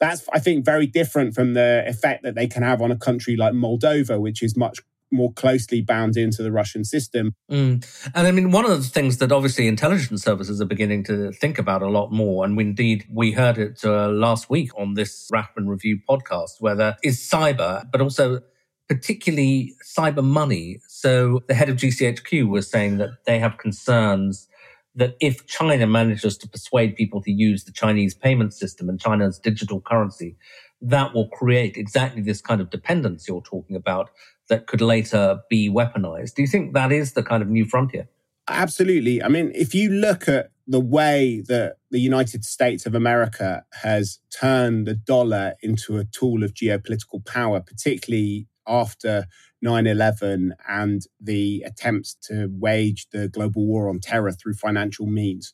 that's 0.00 0.28
i 0.32 0.38
think 0.38 0.64
very 0.64 0.86
different 0.86 1.32
from 1.32 1.54
the 1.54 1.84
effect 1.86 2.24
that 2.24 2.34
they 2.34 2.48
can 2.48 2.62
have 2.62 2.82
on 2.82 2.90
a 2.90 2.96
country 2.96 3.36
like 3.36 3.52
moldova 3.52 4.20
which 4.20 4.42
is 4.42 4.56
much 4.56 4.80
more 5.12 5.32
closely 5.32 5.82
bound 5.82 6.16
into 6.16 6.42
the 6.42 6.52
Russian 6.52 6.84
system. 6.84 7.32
Mm. 7.50 7.86
And 8.14 8.26
I 8.26 8.30
mean, 8.30 8.50
one 8.50 8.64
of 8.64 8.70
the 8.70 8.88
things 8.88 9.18
that 9.18 9.32
obviously 9.32 9.68
intelligence 9.68 10.22
services 10.22 10.60
are 10.60 10.66
beginning 10.66 11.04
to 11.04 11.32
think 11.32 11.58
about 11.58 11.82
a 11.82 11.88
lot 11.88 12.12
more, 12.12 12.44
and 12.44 12.58
indeed 12.60 13.04
we 13.10 13.32
heard 13.32 13.58
it 13.58 13.84
uh, 13.84 14.08
last 14.08 14.48
week 14.50 14.70
on 14.76 14.94
this 14.94 15.28
Rachman 15.32 15.68
Review 15.68 16.00
podcast, 16.08 16.60
where 16.60 16.74
there 16.74 16.96
is 17.02 17.18
cyber, 17.18 17.84
but 17.90 18.00
also 18.00 18.40
particularly 18.88 19.74
cyber 19.84 20.24
money. 20.24 20.80
So 20.88 21.40
the 21.48 21.54
head 21.54 21.68
of 21.68 21.76
GCHQ 21.76 22.48
was 22.48 22.70
saying 22.70 22.98
that 22.98 23.24
they 23.26 23.38
have 23.38 23.58
concerns 23.58 24.48
that 24.94 25.16
if 25.20 25.46
China 25.46 25.86
manages 25.86 26.36
to 26.38 26.48
persuade 26.48 26.96
people 26.96 27.22
to 27.22 27.32
use 27.32 27.64
the 27.64 27.72
Chinese 27.72 28.14
payment 28.14 28.52
system 28.52 28.88
and 28.88 29.00
China's 29.00 29.38
digital 29.38 29.80
currency, 29.80 30.36
that 30.82 31.14
will 31.14 31.28
create 31.28 31.76
exactly 31.76 32.22
this 32.22 32.40
kind 32.40 32.60
of 32.60 32.70
dependence 32.70 33.26
you're 33.28 33.40
talking 33.42 33.76
about 33.76 34.10
that 34.48 34.66
could 34.66 34.80
later 34.80 35.40
be 35.48 35.70
weaponized. 35.70 36.34
Do 36.34 36.42
you 36.42 36.48
think 36.48 36.74
that 36.74 36.92
is 36.92 37.12
the 37.12 37.22
kind 37.22 37.42
of 37.42 37.48
new 37.48 37.64
frontier? 37.64 38.08
Absolutely. 38.48 39.22
I 39.22 39.28
mean, 39.28 39.52
if 39.54 39.74
you 39.74 39.90
look 39.90 40.28
at 40.28 40.50
the 40.66 40.80
way 40.80 41.42
that 41.48 41.76
the 41.90 42.00
United 42.00 42.44
States 42.44 42.86
of 42.86 42.94
America 42.94 43.64
has 43.82 44.18
turned 44.30 44.86
the 44.86 44.94
dollar 44.94 45.54
into 45.62 45.98
a 45.98 46.04
tool 46.04 46.42
of 46.42 46.54
geopolitical 46.54 47.24
power, 47.24 47.60
particularly 47.60 48.48
after 48.66 49.26
9 49.60 49.86
11 49.86 50.54
and 50.68 51.02
the 51.20 51.62
attempts 51.64 52.14
to 52.14 52.48
wage 52.52 53.06
the 53.12 53.28
global 53.28 53.66
war 53.66 53.88
on 53.88 54.00
terror 54.00 54.32
through 54.32 54.54
financial 54.54 55.06
means. 55.06 55.52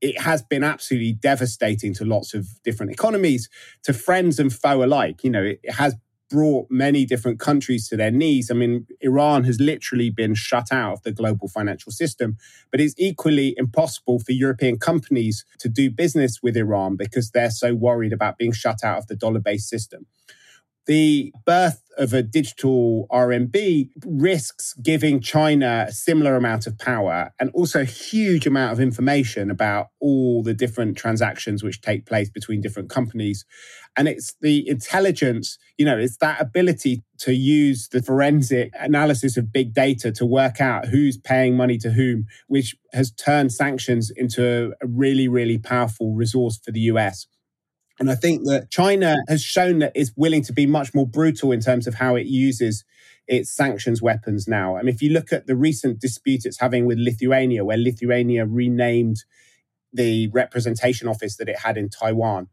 It 0.00 0.20
has 0.20 0.42
been 0.42 0.62
absolutely 0.62 1.12
devastating 1.12 1.92
to 1.94 2.04
lots 2.04 2.34
of 2.34 2.46
different 2.62 2.92
economies, 2.92 3.48
to 3.84 3.92
friends 3.92 4.38
and 4.38 4.52
foe 4.52 4.84
alike. 4.84 5.24
You 5.24 5.30
know, 5.30 5.42
it 5.42 5.60
has 5.70 5.96
brought 6.28 6.66
many 6.70 7.04
different 7.04 7.40
countries 7.40 7.88
to 7.88 7.96
their 7.96 8.10
knees. 8.10 8.50
I 8.50 8.54
mean, 8.54 8.86
Iran 9.00 9.44
has 9.44 9.60
literally 9.60 10.10
been 10.10 10.34
shut 10.34 10.70
out 10.70 10.92
of 10.92 11.02
the 11.02 11.12
global 11.12 11.48
financial 11.48 11.90
system, 11.90 12.36
but 12.70 12.80
it's 12.80 12.94
equally 12.98 13.54
impossible 13.56 14.18
for 14.18 14.32
European 14.32 14.78
companies 14.78 15.44
to 15.60 15.68
do 15.68 15.90
business 15.90 16.40
with 16.42 16.56
Iran 16.56 16.96
because 16.96 17.30
they're 17.30 17.50
so 17.50 17.74
worried 17.74 18.12
about 18.12 18.38
being 18.38 18.52
shut 18.52 18.84
out 18.84 18.98
of 18.98 19.06
the 19.06 19.16
dollar 19.16 19.40
based 19.40 19.68
system. 19.68 20.06
The 20.88 21.32
birth 21.44 21.82
of 21.98 22.14
a 22.14 22.22
digital 22.22 23.06
RMB 23.12 23.90
risks 24.06 24.72
giving 24.82 25.20
China 25.20 25.84
a 25.88 25.92
similar 25.92 26.34
amount 26.34 26.66
of 26.66 26.78
power 26.78 27.30
and 27.38 27.50
also 27.52 27.82
a 27.82 27.84
huge 27.84 28.46
amount 28.46 28.72
of 28.72 28.80
information 28.80 29.50
about 29.50 29.88
all 30.00 30.42
the 30.42 30.54
different 30.54 30.96
transactions 30.96 31.62
which 31.62 31.82
take 31.82 32.06
place 32.06 32.30
between 32.30 32.62
different 32.62 32.88
companies. 32.88 33.44
And 33.96 34.08
it's 34.08 34.34
the 34.40 34.66
intelligence, 34.66 35.58
you 35.76 35.84
know, 35.84 35.98
it's 35.98 36.16
that 36.18 36.40
ability 36.40 37.02
to 37.18 37.34
use 37.34 37.88
the 37.88 38.00
forensic 38.00 38.72
analysis 38.80 39.36
of 39.36 39.52
big 39.52 39.74
data 39.74 40.10
to 40.12 40.24
work 40.24 40.58
out 40.58 40.86
who's 40.86 41.18
paying 41.18 41.54
money 41.54 41.76
to 41.78 41.90
whom, 41.90 42.24
which 42.46 42.74
has 42.94 43.10
turned 43.12 43.52
sanctions 43.52 44.10
into 44.16 44.72
a 44.80 44.86
really, 44.86 45.28
really 45.28 45.58
powerful 45.58 46.14
resource 46.14 46.58
for 46.64 46.70
the 46.70 46.80
US. 46.92 47.26
And 47.98 48.10
I 48.10 48.14
think 48.14 48.44
that 48.44 48.70
China 48.70 49.16
has 49.28 49.42
shown 49.42 49.80
that 49.80 49.92
it's 49.94 50.12
willing 50.16 50.42
to 50.44 50.52
be 50.52 50.66
much 50.66 50.94
more 50.94 51.06
brutal 51.06 51.52
in 51.52 51.60
terms 51.60 51.86
of 51.86 51.94
how 51.94 52.14
it 52.14 52.26
uses 52.26 52.84
its 53.26 53.50
sanctions 53.50 54.00
weapons 54.00 54.46
now. 54.48 54.76
I 54.76 54.82
mean, 54.82 54.94
if 54.94 55.02
you 55.02 55.10
look 55.10 55.32
at 55.32 55.46
the 55.46 55.56
recent 55.56 56.00
dispute 56.00 56.44
it's 56.44 56.60
having 56.60 56.86
with 56.86 56.98
Lithuania, 56.98 57.64
where 57.64 57.76
Lithuania 57.76 58.46
renamed 58.46 59.24
the 59.92 60.28
representation 60.28 61.08
office 61.08 61.36
that 61.36 61.48
it 61.48 61.58
had 61.58 61.76
in 61.76 61.88
Taiwan, 61.88 62.48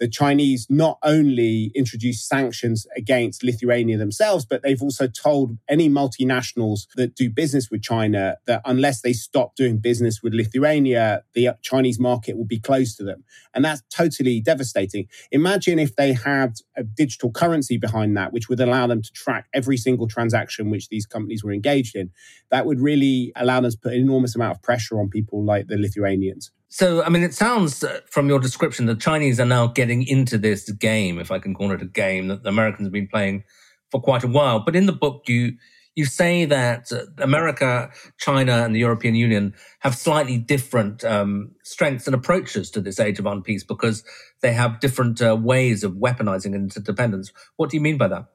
the 0.00 0.08
Chinese 0.08 0.66
not 0.70 0.98
only 1.02 1.70
introduced 1.74 2.26
sanctions 2.26 2.86
against 2.96 3.44
Lithuania 3.44 3.98
themselves, 3.98 4.46
but 4.46 4.62
they've 4.62 4.82
also 4.82 5.06
told 5.06 5.58
any 5.68 5.88
multinationals 5.88 6.86
that 6.96 7.14
do 7.14 7.28
business 7.28 7.70
with 7.70 7.82
China 7.82 8.36
that 8.46 8.62
unless 8.64 9.02
they 9.02 9.12
stop 9.12 9.54
doing 9.54 9.78
business 9.78 10.22
with 10.22 10.32
Lithuania, 10.34 11.22
the 11.34 11.50
Chinese 11.60 12.00
market 12.00 12.36
will 12.36 12.46
be 12.46 12.58
closed 12.58 12.96
to 12.96 13.04
them. 13.04 13.24
And 13.54 13.64
that's 13.64 13.82
totally 13.94 14.40
devastating. 14.40 15.06
Imagine 15.30 15.78
if 15.78 15.94
they 15.96 16.14
had 16.14 16.54
a 16.76 16.82
digital 16.82 17.30
currency 17.30 17.76
behind 17.76 18.16
that, 18.16 18.32
which 18.32 18.48
would 18.48 18.60
allow 18.60 18.86
them 18.86 19.02
to 19.02 19.12
track 19.12 19.48
every 19.52 19.76
single 19.76 20.08
transaction 20.08 20.70
which 20.70 20.88
these 20.88 21.04
companies 21.04 21.44
were 21.44 21.52
engaged 21.52 21.94
in. 21.94 22.10
That 22.50 22.64
would 22.64 22.80
really 22.80 23.32
allow 23.36 23.60
them 23.60 23.70
to 23.70 23.78
put 23.78 23.92
an 23.92 24.00
enormous 24.00 24.34
amount 24.34 24.56
of 24.56 24.62
pressure 24.62 24.98
on 24.98 25.10
people 25.10 25.44
like 25.44 25.66
the 25.66 25.76
Lithuanians. 25.76 26.50
So, 26.72 27.02
I 27.02 27.08
mean, 27.08 27.24
it 27.24 27.34
sounds 27.34 27.82
uh, 27.82 28.00
from 28.08 28.28
your 28.28 28.38
description 28.38 28.86
the 28.86 28.94
Chinese 28.94 29.40
are 29.40 29.46
now 29.46 29.66
getting 29.66 30.06
into 30.06 30.38
this 30.38 30.70
game, 30.70 31.18
if 31.18 31.32
I 31.32 31.40
can 31.40 31.52
call 31.52 31.72
it 31.72 31.82
a 31.82 31.86
game, 31.86 32.28
that 32.28 32.44
the 32.44 32.48
Americans 32.48 32.86
have 32.86 32.92
been 32.92 33.08
playing 33.08 33.42
for 33.90 34.00
quite 34.00 34.22
a 34.22 34.28
while. 34.28 34.60
But 34.60 34.76
in 34.76 34.86
the 34.86 34.92
book, 34.92 35.24
you 35.26 35.54
you 35.96 36.04
say 36.04 36.44
that 36.44 36.92
uh, 36.92 37.06
America, 37.18 37.90
China, 38.18 38.62
and 38.64 38.72
the 38.72 38.78
European 38.78 39.16
Union 39.16 39.52
have 39.80 39.96
slightly 39.96 40.38
different 40.38 41.04
um, 41.04 41.50
strengths 41.64 42.06
and 42.06 42.14
approaches 42.14 42.70
to 42.70 42.80
this 42.80 43.00
age 43.00 43.18
of 43.18 43.24
unpeace 43.24 43.66
because 43.66 44.04
they 44.40 44.52
have 44.52 44.78
different 44.78 45.20
uh, 45.20 45.36
ways 45.36 45.82
of 45.82 45.94
weaponizing 45.94 46.54
interdependence. 46.54 47.32
What 47.56 47.70
do 47.70 47.76
you 47.76 47.80
mean 47.80 47.98
by 47.98 48.06
that? 48.08 48.26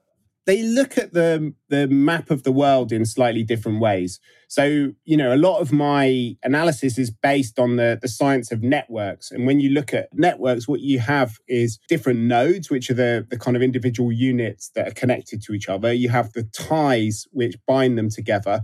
They 0.45 0.61
look 0.61 0.97
at 0.97 1.13
the 1.13 1.53
the 1.69 1.87
map 1.87 2.29
of 2.29 2.43
the 2.43 2.51
world 2.51 2.91
in 2.91 3.05
slightly 3.05 3.43
different 3.43 3.79
ways. 3.79 4.19
So, 4.47 4.93
you 5.03 5.17
know, 5.17 5.33
a 5.33 5.37
lot 5.37 5.59
of 5.59 5.71
my 5.71 6.37
analysis 6.43 6.97
is 6.97 7.09
based 7.09 7.59
on 7.59 7.77
the, 7.77 7.97
the 7.99 8.07
science 8.07 8.51
of 8.51 8.61
networks. 8.61 9.31
And 9.31 9.47
when 9.47 9.59
you 9.59 9.69
look 9.71 9.93
at 9.93 10.09
networks, 10.13 10.67
what 10.67 10.81
you 10.81 10.99
have 10.99 11.39
is 11.47 11.79
different 11.89 12.19
nodes, 12.19 12.69
which 12.69 12.89
are 12.89 12.93
the, 12.93 13.25
the 13.29 13.39
kind 13.39 13.57
of 13.57 13.63
individual 13.63 14.11
units 14.11 14.69
that 14.75 14.87
are 14.87 14.93
connected 14.93 15.41
to 15.43 15.53
each 15.53 15.67
other. 15.67 15.91
You 15.91 16.09
have 16.09 16.31
the 16.33 16.43
ties 16.43 17.27
which 17.31 17.55
bind 17.65 17.97
them 17.97 18.09
together. 18.09 18.61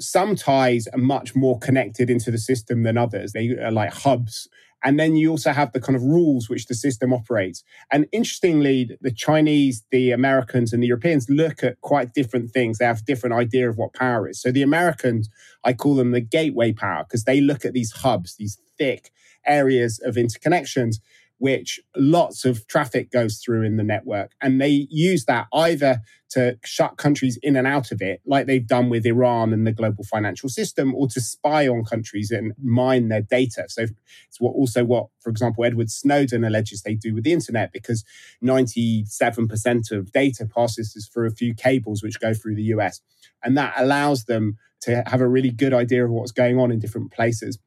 Some 0.00 0.34
ties 0.34 0.88
are 0.88 0.98
much 0.98 1.36
more 1.36 1.58
connected 1.58 2.08
into 2.08 2.30
the 2.30 2.38
system 2.38 2.82
than 2.82 2.96
others. 2.96 3.32
They 3.32 3.50
are 3.50 3.70
like 3.70 3.92
hubs 3.92 4.48
and 4.84 4.98
then 4.98 5.16
you 5.16 5.30
also 5.30 5.52
have 5.52 5.72
the 5.72 5.80
kind 5.80 5.96
of 5.96 6.02
rules 6.02 6.48
which 6.48 6.66
the 6.66 6.74
system 6.74 7.12
operates. 7.12 7.62
And 7.90 8.06
interestingly, 8.12 8.90
the 9.00 9.12
Chinese, 9.12 9.84
the 9.90 10.10
Americans, 10.10 10.72
and 10.72 10.82
the 10.82 10.88
Europeans 10.88 11.28
look 11.28 11.62
at 11.62 11.80
quite 11.80 12.14
different 12.14 12.50
things. 12.50 12.78
They 12.78 12.84
have 12.84 13.04
different 13.04 13.34
idea 13.34 13.68
of 13.68 13.76
what 13.76 13.94
power 13.94 14.28
is. 14.28 14.40
So 14.40 14.50
the 14.50 14.62
Americans, 14.62 15.28
I 15.64 15.72
call 15.72 15.94
them 15.94 16.10
the 16.10 16.20
gateway 16.20 16.72
power 16.72 17.04
because 17.04 17.24
they 17.24 17.40
look 17.40 17.64
at 17.64 17.72
these 17.72 17.92
hubs, 17.92 18.36
these 18.36 18.58
thick 18.78 19.12
areas 19.46 20.00
of 20.04 20.16
interconnections 20.16 20.96
which 21.42 21.80
lots 21.96 22.44
of 22.44 22.64
traffic 22.68 23.10
goes 23.10 23.40
through 23.44 23.64
in 23.64 23.76
the 23.76 23.82
network. 23.82 24.30
And 24.40 24.60
they 24.60 24.86
use 24.88 25.24
that 25.24 25.48
either 25.52 26.00
to 26.30 26.56
shut 26.64 26.98
countries 26.98 27.36
in 27.42 27.56
and 27.56 27.66
out 27.66 27.90
of 27.90 28.00
it, 28.00 28.20
like 28.24 28.46
they've 28.46 28.64
done 28.64 28.88
with 28.88 29.04
Iran 29.04 29.52
and 29.52 29.66
the 29.66 29.72
global 29.72 30.04
financial 30.04 30.48
system, 30.48 30.94
or 30.94 31.08
to 31.08 31.20
spy 31.20 31.66
on 31.66 31.84
countries 31.84 32.30
and 32.30 32.52
mine 32.62 33.08
their 33.08 33.22
data. 33.22 33.64
So 33.66 33.86
it's 34.28 34.40
what 34.40 34.52
also 34.52 34.84
what, 34.84 35.08
for 35.18 35.30
example, 35.30 35.64
Edward 35.64 35.90
Snowden 35.90 36.44
alleges 36.44 36.82
they 36.82 36.94
do 36.94 37.12
with 37.12 37.24
the 37.24 37.32
internet, 37.32 37.72
because 37.72 38.04
97% 38.40 39.90
of 39.90 40.12
data 40.12 40.46
passes 40.46 41.10
through 41.12 41.26
a 41.26 41.34
few 41.34 41.56
cables 41.56 42.04
which 42.04 42.20
go 42.20 42.34
through 42.34 42.54
the 42.54 42.70
US. 42.74 43.00
And 43.42 43.58
that 43.58 43.74
allows 43.76 44.26
them 44.26 44.58
to 44.82 45.02
have 45.08 45.20
a 45.20 45.26
really 45.26 45.50
good 45.50 45.74
idea 45.74 46.04
of 46.04 46.12
what's 46.12 46.30
going 46.30 46.60
on 46.60 46.70
in 46.70 46.78
different 46.78 47.10
places 47.10 47.58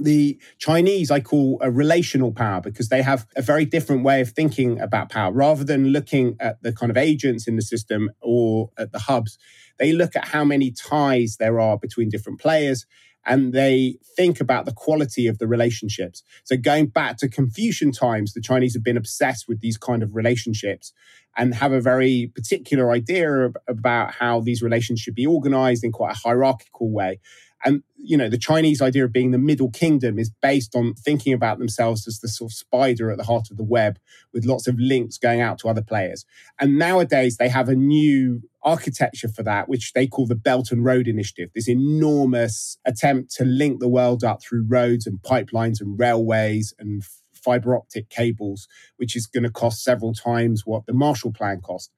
the 0.00 0.38
Chinese 0.58 1.10
I 1.10 1.20
call 1.20 1.58
a 1.62 1.70
relational 1.70 2.32
power 2.32 2.60
because 2.60 2.88
they 2.88 3.02
have 3.02 3.26
a 3.36 3.42
very 3.42 3.64
different 3.64 4.02
way 4.02 4.20
of 4.20 4.30
thinking 4.30 4.80
about 4.80 5.10
power. 5.10 5.32
Rather 5.32 5.64
than 5.64 5.88
looking 5.88 6.36
at 6.40 6.62
the 6.62 6.72
kind 6.72 6.90
of 6.90 6.96
agents 6.96 7.46
in 7.46 7.56
the 7.56 7.62
system 7.62 8.10
or 8.20 8.70
at 8.78 8.92
the 8.92 8.98
hubs, 8.98 9.38
they 9.78 9.92
look 9.92 10.16
at 10.16 10.28
how 10.28 10.44
many 10.44 10.70
ties 10.70 11.36
there 11.38 11.60
are 11.60 11.78
between 11.78 12.08
different 12.08 12.40
players 12.40 12.86
and 13.26 13.52
they 13.52 13.96
think 14.16 14.40
about 14.40 14.64
the 14.64 14.72
quality 14.72 15.26
of 15.26 15.38
the 15.38 15.46
relationships. 15.46 16.22
So 16.44 16.56
going 16.56 16.86
back 16.86 17.18
to 17.18 17.28
Confucian 17.28 17.92
times, 17.92 18.32
the 18.32 18.40
Chinese 18.40 18.74
have 18.74 18.84
been 18.84 18.96
obsessed 18.96 19.46
with 19.46 19.60
these 19.60 19.76
kind 19.76 20.02
of 20.02 20.14
relationships 20.14 20.92
and 21.36 21.54
have 21.54 21.72
a 21.72 21.80
very 21.80 22.32
particular 22.34 22.90
idea 22.90 23.50
about 23.68 24.14
how 24.14 24.40
these 24.40 24.62
relations 24.62 25.00
should 25.00 25.14
be 25.14 25.26
organized 25.26 25.84
in 25.84 25.92
quite 25.92 26.12
a 26.12 26.18
hierarchical 26.18 26.90
way. 26.90 27.20
And, 27.64 27.82
you 27.96 28.16
know, 28.16 28.28
the 28.28 28.38
Chinese 28.38 28.80
idea 28.80 29.04
of 29.04 29.12
being 29.12 29.30
the 29.30 29.38
middle 29.38 29.70
kingdom 29.70 30.18
is 30.18 30.30
based 30.42 30.74
on 30.74 30.94
thinking 30.94 31.32
about 31.32 31.58
themselves 31.58 32.08
as 32.08 32.20
the 32.20 32.28
sort 32.28 32.50
of 32.50 32.56
spider 32.56 33.10
at 33.10 33.18
the 33.18 33.24
heart 33.24 33.50
of 33.50 33.56
the 33.56 33.64
web 33.64 33.98
with 34.32 34.46
lots 34.46 34.66
of 34.66 34.78
links 34.78 35.18
going 35.18 35.40
out 35.40 35.58
to 35.58 35.68
other 35.68 35.82
players. 35.82 36.24
And 36.58 36.78
nowadays 36.78 37.36
they 37.36 37.48
have 37.48 37.68
a 37.68 37.74
new 37.74 38.42
architecture 38.62 39.28
for 39.28 39.42
that, 39.42 39.68
which 39.68 39.92
they 39.92 40.06
call 40.06 40.26
the 40.26 40.34
Belt 40.34 40.70
and 40.70 40.84
Road 40.84 41.06
Initiative, 41.06 41.50
this 41.54 41.68
enormous 41.68 42.78
attempt 42.86 43.34
to 43.36 43.44
link 43.44 43.80
the 43.80 43.88
world 43.88 44.24
up 44.24 44.42
through 44.42 44.66
roads 44.66 45.06
and 45.06 45.20
pipelines 45.22 45.80
and 45.80 45.98
railways 45.98 46.74
and 46.78 47.02
fiber 47.32 47.74
optic 47.74 48.08
cables, 48.10 48.68
which 48.96 49.16
is 49.16 49.26
going 49.26 49.44
to 49.44 49.50
cost 49.50 49.82
several 49.82 50.12
times 50.12 50.62
what 50.66 50.86
the 50.86 50.92
Marshall 50.92 51.32
Plan 51.32 51.60
cost 51.60 51.90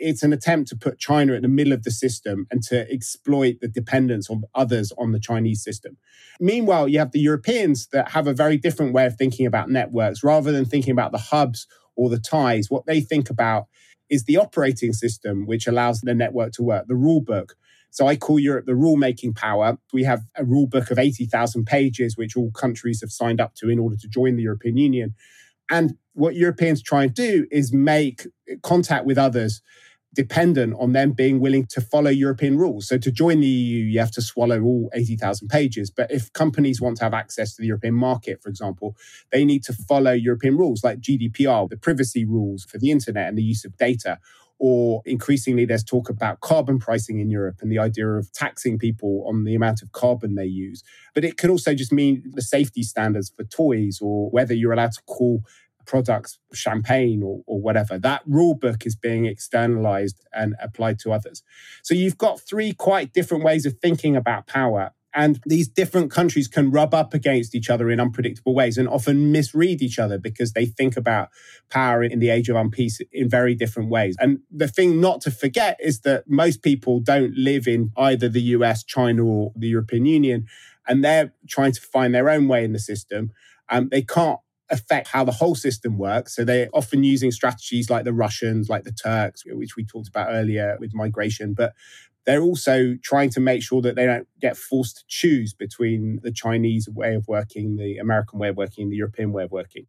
it's 0.00 0.22
an 0.22 0.32
attempt 0.32 0.68
to 0.70 0.76
put 0.76 0.98
China 0.98 1.34
at 1.34 1.42
the 1.42 1.48
middle 1.48 1.72
of 1.72 1.84
the 1.84 1.90
system 1.90 2.46
and 2.50 2.62
to 2.64 2.90
exploit 2.90 3.56
the 3.60 3.68
dependence 3.68 4.30
of 4.30 4.44
others 4.54 4.92
on 4.98 5.12
the 5.12 5.20
Chinese 5.20 5.62
system. 5.62 5.96
Meanwhile, 6.40 6.88
you 6.88 6.98
have 6.98 7.12
the 7.12 7.20
Europeans 7.20 7.86
that 7.88 8.10
have 8.10 8.26
a 8.26 8.32
very 8.32 8.56
different 8.56 8.94
way 8.94 9.06
of 9.06 9.16
thinking 9.16 9.46
about 9.46 9.70
networks. 9.70 10.24
Rather 10.24 10.50
than 10.50 10.64
thinking 10.64 10.92
about 10.92 11.12
the 11.12 11.18
hubs 11.18 11.66
or 11.96 12.08
the 12.08 12.18
ties, 12.18 12.70
what 12.70 12.86
they 12.86 13.00
think 13.00 13.30
about 13.30 13.66
is 14.08 14.24
the 14.24 14.38
operating 14.38 14.92
system 14.92 15.46
which 15.46 15.66
allows 15.66 16.00
the 16.00 16.14
network 16.14 16.52
to 16.54 16.62
work, 16.62 16.86
the 16.88 16.96
rule 16.96 17.20
book. 17.20 17.54
So 17.90 18.06
I 18.06 18.16
call 18.16 18.38
Europe 18.38 18.66
the 18.66 18.74
rule 18.74 18.96
making 18.96 19.34
power. 19.34 19.76
We 19.92 20.04
have 20.04 20.22
a 20.36 20.44
rule 20.44 20.66
book 20.66 20.90
of 20.90 20.98
80,000 20.98 21.64
pages, 21.64 22.16
which 22.16 22.36
all 22.36 22.50
countries 22.52 23.00
have 23.02 23.10
signed 23.10 23.40
up 23.40 23.54
to 23.56 23.68
in 23.68 23.78
order 23.78 23.96
to 23.96 24.08
join 24.08 24.36
the 24.36 24.42
European 24.44 24.76
Union. 24.76 25.14
And 25.70 25.96
what 26.14 26.34
Europeans 26.34 26.82
try 26.82 27.04
and 27.04 27.14
do 27.14 27.46
is 27.50 27.72
make 27.72 28.26
contact 28.62 29.06
with 29.06 29.18
others 29.18 29.60
dependent 30.14 30.74
on 30.78 30.92
them 30.92 31.12
being 31.12 31.40
willing 31.40 31.66
to 31.66 31.80
follow 31.80 32.10
European 32.10 32.58
rules. 32.58 32.88
So 32.88 32.98
to 32.98 33.10
join 33.12 33.40
the 33.40 33.46
EU, 33.46 33.84
you 33.84 34.00
have 34.00 34.10
to 34.12 34.22
swallow 34.22 34.60
all 34.60 34.90
80,000 34.92 35.48
pages. 35.48 35.90
But 35.90 36.10
if 36.10 36.32
companies 36.32 36.80
want 36.80 36.96
to 36.98 37.04
have 37.04 37.14
access 37.14 37.54
to 37.54 37.62
the 37.62 37.68
European 37.68 37.94
market, 37.94 38.42
for 38.42 38.48
example, 38.48 38.96
they 39.30 39.44
need 39.44 39.62
to 39.64 39.72
follow 39.72 40.12
European 40.12 40.56
rules 40.56 40.82
like 40.82 41.00
GDPR, 41.00 41.68
the 41.68 41.76
privacy 41.76 42.24
rules 42.24 42.64
for 42.64 42.78
the 42.78 42.90
internet 42.90 43.28
and 43.28 43.38
the 43.38 43.42
use 43.42 43.64
of 43.64 43.76
data. 43.76 44.18
Or 44.58 45.00
increasingly, 45.06 45.64
there's 45.64 45.84
talk 45.84 46.10
about 46.10 46.40
carbon 46.40 46.78
pricing 46.78 47.18
in 47.18 47.30
Europe 47.30 47.56
and 47.62 47.72
the 47.72 47.78
idea 47.78 48.06
of 48.08 48.30
taxing 48.32 48.78
people 48.78 49.24
on 49.26 49.44
the 49.44 49.54
amount 49.54 49.80
of 49.80 49.92
carbon 49.92 50.34
they 50.34 50.44
use. 50.44 50.82
But 51.14 51.24
it 51.24 51.38
could 51.38 51.48
also 51.48 51.72
just 51.72 51.92
mean 51.92 52.22
the 52.34 52.42
safety 52.42 52.82
standards 52.82 53.32
for 53.34 53.44
toys 53.44 54.00
or 54.02 54.28
whether 54.30 54.52
you're 54.52 54.74
allowed 54.74 54.92
to 54.92 55.02
call 55.06 55.44
products, 55.90 56.38
champagne 56.54 57.20
or, 57.20 57.42
or 57.48 57.60
whatever. 57.60 57.98
That 57.98 58.22
rule 58.24 58.54
book 58.54 58.86
is 58.86 58.94
being 58.94 59.26
externalized 59.26 60.24
and 60.32 60.54
applied 60.62 61.00
to 61.00 61.10
others. 61.10 61.42
So 61.82 61.94
you've 61.94 62.16
got 62.16 62.40
three 62.40 62.72
quite 62.72 63.12
different 63.12 63.42
ways 63.42 63.66
of 63.66 63.74
thinking 63.82 64.14
about 64.14 64.46
power. 64.46 64.92
And 65.12 65.40
these 65.44 65.66
different 65.66 66.12
countries 66.12 66.46
can 66.46 66.70
rub 66.70 66.94
up 66.94 67.12
against 67.12 67.56
each 67.56 67.68
other 67.68 67.90
in 67.90 67.98
unpredictable 67.98 68.54
ways 68.54 68.78
and 68.78 68.88
often 68.88 69.32
misread 69.32 69.82
each 69.82 69.98
other 69.98 70.16
because 70.16 70.52
they 70.52 70.64
think 70.64 70.96
about 70.96 71.30
power 71.68 72.04
in 72.04 72.20
the 72.20 72.30
age 72.30 72.48
of 72.48 72.54
unpeace 72.54 73.00
in 73.10 73.28
very 73.28 73.56
different 73.56 73.90
ways. 73.90 74.14
And 74.20 74.38
the 74.48 74.68
thing 74.68 75.00
not 75.00 75.20
to 75.22 75.32
forget 75.32 75.76
is 75.80 76.02
that 76.02 76.30
most 76.30 76.62
people 76.62 77.00
don't 77.00 77.36
live 77.36 77.66
in 77.66 77.90
either 77.96 78.28
the 78.28 78.42
US, 78.54 78.84
China, 78.84 79.24
or 79.24 79.52
the 79.56 79.66
European 79.66 80.06
Union, 80.06 80.46
and 80.86 81.04
they're 81.04 81.32
trying 81.48 81.72
to 81.72 81.80
find 81.80 82.14
their 82.14 82.30
own 82.30 82.46
way 82.46 82.62
in 82.62 82.72
the 82.72 82.78
system. 82.78 83.32
Um, 83.68 83.88
they 83.88 84.02
can't 84.02 84.38
affect 84.70 85.08
how 85.08 85.24
the 85.24 85.32
whole 85.32 85.54
system 85.54 85.98
works. 85.98 86.34
So 86.34 86.44
they're 86.44 86.68
often 86.72 87.04
using 87.04 87.30
strategies 87.30 87.90
like 87.90 88.04
the 88.04 88.12
Russians, 88.12 88.68
like 88.68 88.84
the 88.84 88.92
Turks, 88.92 89.42
which 89.46 89.76
we 89.76 89.84
talked 89.84 90.08
about 90.08 90.28
earlier 90.30 90.76
with 90.80 90.94
migration. 90.94 91.54
But 91.54 91.74
they're 92.26 92.42
also 92.42 92.96
trying 93.02 93.30
to 93.30 93.40
make 93.40 93.62
sure 93.62 93.82
that 93.82 93.96
they 93.96 94.06
don't 94.06 94.28
get 94.40 94.56
forced 94.56 94.98
to 94.98 95.04
choose 95.08 95.52
between 95.54 96.20
the 96.22 96.32
Chinese 96.32 96.88
way 96.88 97.14
of 97.14 97.26
working, 97.26 97.76
the 97.76 97.98
American 97.98 98.38
way 98.38 98.48
of 98.48 98.56
working, 98.56 98.90
the 98.90 98.96
European 98.96 99.32
way 99.32 99.44
of 99.44 99.50
working. 99.50 99.86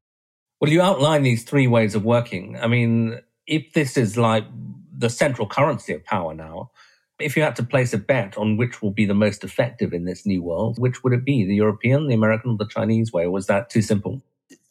Well, 0.60 0.72
you 0.72 0.82
outline 0.82 1.24
these 1.24 1.44
three 1.44 1.67
ways 1.67 1.96
of 1.96 2.06
working. 2.06 2.58
I 2.62 2.67
mean, 2.67 3.20
if 3.48 3.74
this 3.74 3.98
is 3.98 4.17
like 4.17 4.46
the 4.96 5.10
central 5.10 5.48
currency 5.48 5.94
of 5.94 6.04
power 6.06 6.34
now, 6.34 6.72
if 7.20 7.36
you 7.36 7.44
had 7.44 7.56
to 7.58 7.63
place 7.63 7.94
a 7.94 7.98
bet 7.98 8.38
on 8.38 8.58
which 8.58 8.82
will 8.82 8.91
be 8.91 9.06
the 9.06 9.13
most 9.13 9.44
effective 9.44 9.94
in 9.94 10.06
this 10.06 10.26
new 10.26 10.41
world, 10.41 10.80
which 10.80 11.04
would 11.04 11.13
it 11.13 11.26
be? 11.26 11.46
The 11.46 11.56
European, 11.56 12.08
the 12.08 12.15
American, 12.15 12.52
or 12.52 12.58
the 12.58 12.67
Chinese 12.67 13.12
way? 13.12 13.28
Was 13.28 13.48
that 13.48 13.70
too 13.70 13.82
simple? 13.82 14.22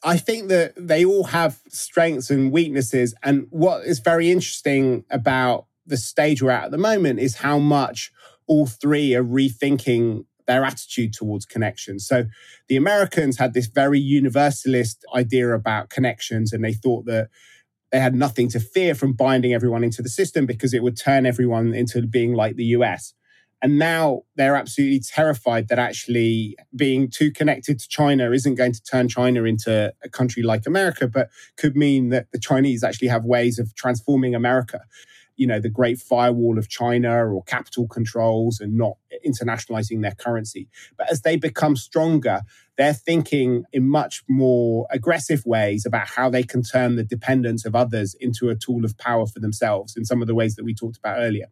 I 0.03 0.17
think 0.17 0.49
that 0.49 0.73
they 0.77 1.05
all 1.05 1.25
have 1.25 1.61
strengths 1.69 2.31
and 2.31 2.53
weaknesses. 2.53 3.15
And 3.23 3.47
what 3.51 3.85
is 3.85 3.99
very 3.99 4.31
interesting 4.31 5.05
about 5.11 5.67
the 5.87 5.97
stage 5.97 6.43
we're 6.43 6.51
at 6.51 6.65
at 6.65 6.71
the 6.71 6.79
moment 6.79 7.21
is 7.21 7.37
how 7.37 7.59
much 7.59 8.11
all 8.47 8.67
three 8.67 9.15
are 9.15 9.25
rethinking 9.25 10.25
their 10.47 10.65
attitude 10.65 11.13
towards 11.13 11.47
connections. 11.47 12.07
So 12.07 12.25
the 12.69 12.77
Americans 12.77 13.39
had 13.39 13.55
this 13.55 13.67
very 13.67 14.01
universalist 14.01 15.05
idea 15.15 15.55
about 15.55 15.91
connections, 15.91 16.53
and 16.53 16.65
they 16.65 16.73
thought 16.73 17.05
that 17.07 17.29
they 17.93 18.01
had 18.01 18.15
nothing 18.15 18.49
to 18.49 18.61
fear 18.61 18.95
from 18.95 19.13
binding 19.13 19.53
everyone 19.53 19.85
into 19.85 20.03
the 20.03 20.09
system 20.09 20.47
because 20.47 20.73
it 20.73 20.83
would 20.83 20.99
turn 20.99 21.27
everyone 21.27 21.75
into 21.75 22.07
being 22.07 22.35
like 22.35 22.57
the 22.57 22.65
US. 22.77 23.15
And 23.63 23.79
now 23.79 24.23
they're 24.37 24.57
absolutely 24.57 25.01
terrified 25.01 25.69
that 25.69 25.79
actually 25.79 26.57
being 26.75 27.09
too 27.09 27.31
connected 27.31 27.79
to 27.79 27.89
China 27.89 28.31
isn't 28.33 28.55
going 28.55 28.73
to 28.73 28.83
turn 28.83 29.09
China 29.09 29.45
into 29.45 29.93
a 30.03 30.09
country 30.09 30.43
like 30.43 30.67
America, 30.67 31.07
but 31.07 31.29
could 31.57 31.77
mean 31.77 32.09
that 32.09 32.33
the 32.33 32.39
Chinese 32.39 32.83
actually 32.83 33.09
have 33.09 33.25
ways 33.25 33.59
of 33.59 33.75
transforming 33.75 34.35
America. 34.35 34.81
You 35.37 35.47
know, 35.47 35.61
the 35.61 35.69
great 35.71 35.99
firewall 35.99 36.59
of 36.59 36.69
China 36.69 37.27
or 37.27 37.43
capital 37.45 37.87
controls 37.87 38.61
and 38.61 38.77
not 38.77 38.97
internationalizing 39.27 40.03
their 40.03 40.15
currency. 40.15 40.69
But 40.97 41.11
as 41.11 41.23
they 41.23 41.37
become 41.37 41.77
stronger, 41.77 42.43
they're 42.77 42.95
thinking 42.95 43.65
in 43.73 43.89
much 43.89 44.23
more 44.29 44.87
aggressive 44.91 45.45
ways 45.45 45.85
about 45.85 46.09
how 46.09 46.31
they 46.31 46.43
can 46.43 46.63
turn 46.63 46.97
the 46.97 47.05
dependence 47.05 47.67
of 47.67 47.75
others 47.75 48.15
into 48.21 48.49
a 48.49 48.55
tool 48.55 48.87
of 48.87 48.97
power 48.97 49.27
for 49.27 49.39
themselves 49.39 49.97
in 49.97 50.05
some 50.05 50.23
of 50.23 50.29
the 50.29 50.35
ways 50.35 50.57
that 50.57 50.65
we 50.65 50.75
talked 50.75 50.97
about 50.97 51.19
earlier. 51.19 51.47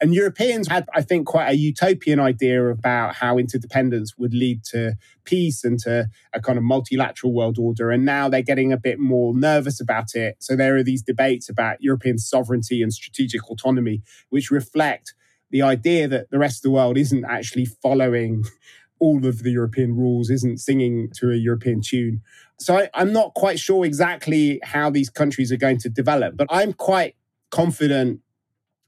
And 0.00 0.14
Europeans 0.14 0.68
had, 0.68 0.88
I 0.94 1.02
think, 1.02 1.26
quite 1.26 1.48
a 1.48 1.56
utopian 1.56 2.20
idea 2.20 2.68
about 2.68 3.16
how 3.16 3.36
interdependence 3.36 4.16
would 4.16 4.32
lead 4.32 4.62
to 4.66 4.96
peace 5.24 5.64
and 5.64 5.78
to 5.80 6.08
a 6.32 6.40
kind 6.40 6.56
of 6.56 6.64
multilateral 6.64 7.32
world 7.32 7.58
order. 7.58 7.90
And 7.90 8.04
now 8.04 8.28
they're 8.28 8.42
getting 8.42 8.72
a 8.72 8.76
bit 8.76 9.00
more 9.00 9.34
nervous 9.34 9.80
about 9.80 10.14
it. 10.14 10.36
So 10.38 10.54
there 10.54 10.76
are 10.76 10.84
these 10.84 11.02
debates 11.02 11.48
about 11.48 11.82
European 11.82 12.18
sovereignty 12.18 12.80
and 12.80 12.92
strategic 12.92 13.50
autonomy, 13.50 14.02
which 14.30 14.50
reflect 14.50 15.14
the 15.50 15.62
idea 15.62 16.06
that 16.08 16.30
the 16.30 16.38
rest 16.38 16.58
of 16.58 16.62
the 16.62 16.70
world 16.70 16.96
isn't 16.96 17.24
actually 17.24 17.64
following 17.64 18.44
all 19.00 19.26
of 19.26 19.42
the 19.42 19.50
European 19.50 19.96
rules, 19.96 20.30
isn't 20.30 20.60
singing 20.60 21.10
to 21.14 21.30
a 21.30 21.36
European 21.36 21.80
tune. 21.80 22.20
So 22.60 22.76
I, 22.76 22.90
I'm 22.94 23.12
not 23.12 23.34
quite 23.34 23.58
sure 23.58 23.84
exactly 23.84 24.60
how 24.62 24.90
these 24.90 25.08
countries 25.08 25.52
are 25.52 25.56
going 25.56 25.78
to 25.78 25.88
develop, 25.88 26.36
but 26.36 26.48
I'm 26.50 26.72
quite 26.72 27.14
confident 27.50 28.20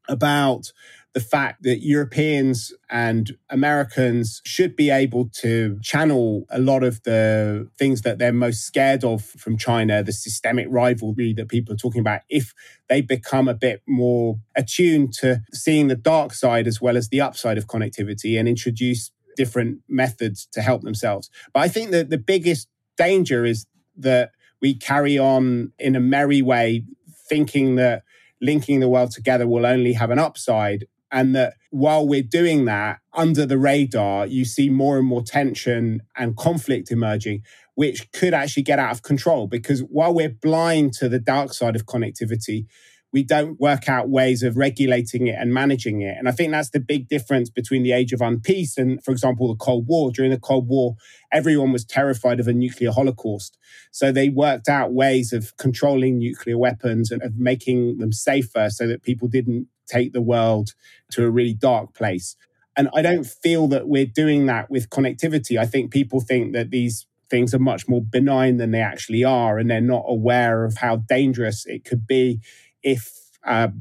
about 0.08 0.72
the 1.12 1.20
fact 1.20 1.64
that 1.64 1.82
Europeans 1.82 2.72
and 2.88 3.36
Americans 3.48 4.40
should 4.44 4.76
be 4.76 4.90
able 4.90 5.28
to 5.28 5.78
channel 5.82 6.46
a 6.50 6.60
lot 6.60 6.84
of 6.84 7.02
the 7.02 7.68
things 7.76 8.02
that 8.02 8.18
they're 8.18 8.32
most 8.32 8.64
scared 8.64 9.02
of 9.02 9.24
from 9.24 9.56
China, 9.56 10.04
the 10.04 10.12
systemic 10.12 10.66
rivalry 10.70 11.32
that 11.32 11.48
people 11.48 11.74
are 11.74 11.78
talking 11.78 12.00
about, 12.00 12.20
if 12.28 12.54
they 12.88 13.00
become 13.00 13.48
a 13.48 13.54
bit 13.54 13.82
more 13.88 14.38
attuned 14.54 15.12
to 15.14 15.42
seeing 15.52 15.88
the 15.88 15.96
dark 15.96 16.32
side 16.32 16.68
as 16.68 16.80
well 16.80 16.96
as 16.96 17.08
the 17.08 17.20
upside 17.20 17.58
of 17.58 17.66
connectivity 17.66 18.38
and 18.38 18.48
introduce 18.48 19.10
different 19.36 19.78
methods 19.88 20.46
to 20.52 20.62
help 20.62 20.82
themselves. 20.82 21.28
But 21.52 21.60
I 21.60 21.68
think 21.68 21.90
that 21.90 22.10
the 22.10 22.18
biggest 22.18 22.68
danger 22.96 23.44
is 23.44 23.66
that 23.96 24.30
we 24.60 24.74
carry 24.74 25.18
on 25.18 25.72
in 25.78 25.96
a 25.96 26.00
merry 26.00 26.42
way, 26.42 26.84
thinking 27.28 27.76
that 27.76 28.04
linking 28.40 28.80
the 28.80 28.88
world 28.88 29.10
together 29.10 29.46
will 29.46 29.66
only 29.66 29.94
have 29.94 30.10
an 30.10 30.18
upside 30.18 30.86
and 31.12 31.34
that 31.34 31.54
while 31.70 32.06
we're 32.06 32.22
doing 32.22 32.64
that, 32.66 32.98
under 33.12 33.46
the 33.46 33.58
radar, 33.58 34.26
you 34.26 34.44
see 34.44 34.70
more 34.70 34.98
and 34.98 35.06
more 35.06 35.22
tension 35.22 36.02
and 36.16 36.36
conflict 36.36 36.90
emerging, 36.90 37.42
which 37.74 38.10
could 38.12 38.34
actually 38.34 38.62
get 38.62 38.78
out 38.78 38.92
of 38.92 39.02
control. 39.02 39.46
Because 39.46 39.80
while 39.80 40.14
we're 40.14 40.28
blind 40.28 40.92
to 40.94 41.08
the 41.08 41.18
dark 41.18 41.52
side 41.52 41.76
of 41.76 41.86
connectivity, 41.86 42.66
we 43.12 43.24
don't 43.24 43.58
work 43.58 43.88
out 43.88 44.08
ways 44.08 44.42
of 44.42 44.56
regulating 44.56 45.26
it 45.26 45.36
and 45.38 45.52
managing 45.52 46.00
it. 46.00 46.16
And 46.16 46.28
I 46.28 46.32
think 46.32 46.52
that's 46.52 46.70
the 46.70 46.80
big 46.80 47.08
difference 47.08 47.50
between 47.50 47.82
the 47.82 47.92
age 47.92 48.12
of 48.12 48.20
unpeace 48.20 48.76
and, 48.76 49.02
for 49.02 49.10
example, 49.10 49.48
the 49.48 49.56
Cold 49.56 49.86
War. 49.88 50.12
During 50.12 50.30
the 50.30 50.38
Cold 50.38 50.68
War, 50.68 50.94
everyone 51.32 51.72
was 51.72 51.84
terrified 51.84 52.38
of 52.38 52.46
a 52.46 52.52
nuclear 52.52 52.92
holocaust. 52.92 53.58
So 53.90 54.12
they 54.12 54.28
worked 54.28 54.68
out 54.68 54.92
ways 54.92 55.32
of 55.32 55.56
controlling 55.56 56.18
nuclear 56.18 56.56
weapons 56.56 57.10
and 57.10 57.22
of 57.22 57.36
making 57.36 57.98
them 57.98 58.12
safer 58.12 58.68
so 58.70 58.86
that 58.86 59.02
people 59.02 59.26
didn't 59.26 59.66
take 59.88 60.12
the 60.12 60.22
world 60.22 60.70
to 61.12 61.24
a 61.24 61.30
really 61.30 61.54
dark 61.54 61.94
place. 61.94 62.36
And 62.76 62.88
I 62.94 63.02
don't 63.02 63.26
feel 63.26 63.66
that 63.68 63.88
we're 63.88 64.06
doing 64.06 64.46
that 64.46 64.70
with 64.70 64.88
connectivity. 64.90 65.58
I 65.58 65.66
think 65.66 65.90
people 65.90 66.20
think 66.20 66.52
that 66.52 66.70
these 66.70 67.06
things 67.28 67.52
are 67.54 67.60
much 67.60 67.88
more 67.88 68.02
benign 68.02 68.56
than 68.56 68.70
they 68.70 68.80
actually 68.80 69.24
are, 69.24 69.58
and 69.58 69.70
they're 69.70 69.80
not 69.80 70.04
aware 70.06 70.64
of 70.64 70.78
how 70.78 70.96
dangerous 70.96 71.64
it 71.66 71.84
could 71.84 72.06
be 72.06 72.40
if 72.82 73.16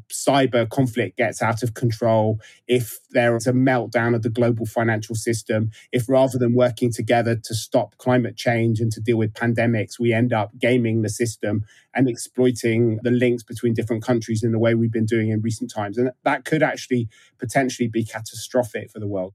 cyber 0.09 0.69
conflict 0.69 1.17
gets 1.17 1.41
out 1.41 1.63
of 1.63 1.73
control, 1.73 2.39
if 2.65 2.99
there 3.11 3.35
is 3.35 3.45
a 3.45 3.51
meltdown 3.51 4.15
of 4.15 4.21
the 4.21 4.29
global 4.29 4.65
financial 4.65 5.15
system, 5.15 5.69
if 5.91 6.07
rather 6.07 6.37
than 6.37 6.53
working 6.53 6.93
together 6.93 7.35
to 7.35 7.53
stop 7.53 7.97
climate 7.97 8.37
change 8.37 8.79
and 8.79 8.89
to 8.89 9.01
deal 9.01 9.17
with 9.17 9.33
pandemics, 9.33 9.99
we 9.99 10.13
end 10.13 10.31
up 10.31 10.57
gaming 10.57 11.01
the 11.01 11.09
system 11.09 11.65
and 11.93 12.07
exploiting 12.07 12.99
the 13.03 13.11
links 13.11 13.43
between 13.43 13.73
different 13.73 14.01
countries 14.01 14.43
in 14.43 14.53
the 14.53 14.59
way 14.59 14.75
we've 14.75 14.93
been 14.93 15.05
doing 15.05 15.29
in 15.29 15.41
recent 15.41 15.69
times. 15.69 15.97
And 15.97 16.11
that 16.23 16.45
could 16.45 16.63
actually 16.63 17.09
potentially 17.37 17.89
be 17.89 18.05
catastrophic 18.05 18.89
for 18.89 18.99
the 18.99 19.07
world. 19.07 19.33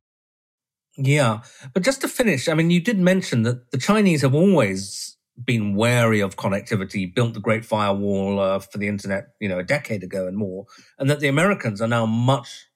Yeah. 0.96 1.40
But 1.74 1.82
just 1.82 2.00
to 2.00 2.08
finish, 2.08 2.48
I 2.48 2.54
mean, 2.54 2.70
you 2.70 2.80
did 2.80 2.98
mention 2.98 3.42
that 3.42 3.72
the 3.72 3.78
Chinese 3.78 4.22
have 4.22 4.34
always 4.34 5.13
been 5.42 5.74
wary 5.74 6.20
of 6.20 6.36
connectivity, 6.36 7.12
built 7.12 7.34
the 7.34 7.40
Great 7.40 7.64
Firewall 7.64 8.38
uh, 8.38 8.58
for 8.60 8.78
the 8.78 8.88
internet, 8.88 9.28
you 9.40 9.48
know, 9.48 9.58
a 9.58 9.64
decade 9.64 10.02
ago 10.02 10.26
and 10.26 10.36
more, 10.36 10.66
and 10.98 11.10
that 11.10 11.20
the 11.20 11.28
Americans 11.28 11.80
are 11.80 11.88
now 11.88 12.06
much 12.06 12.66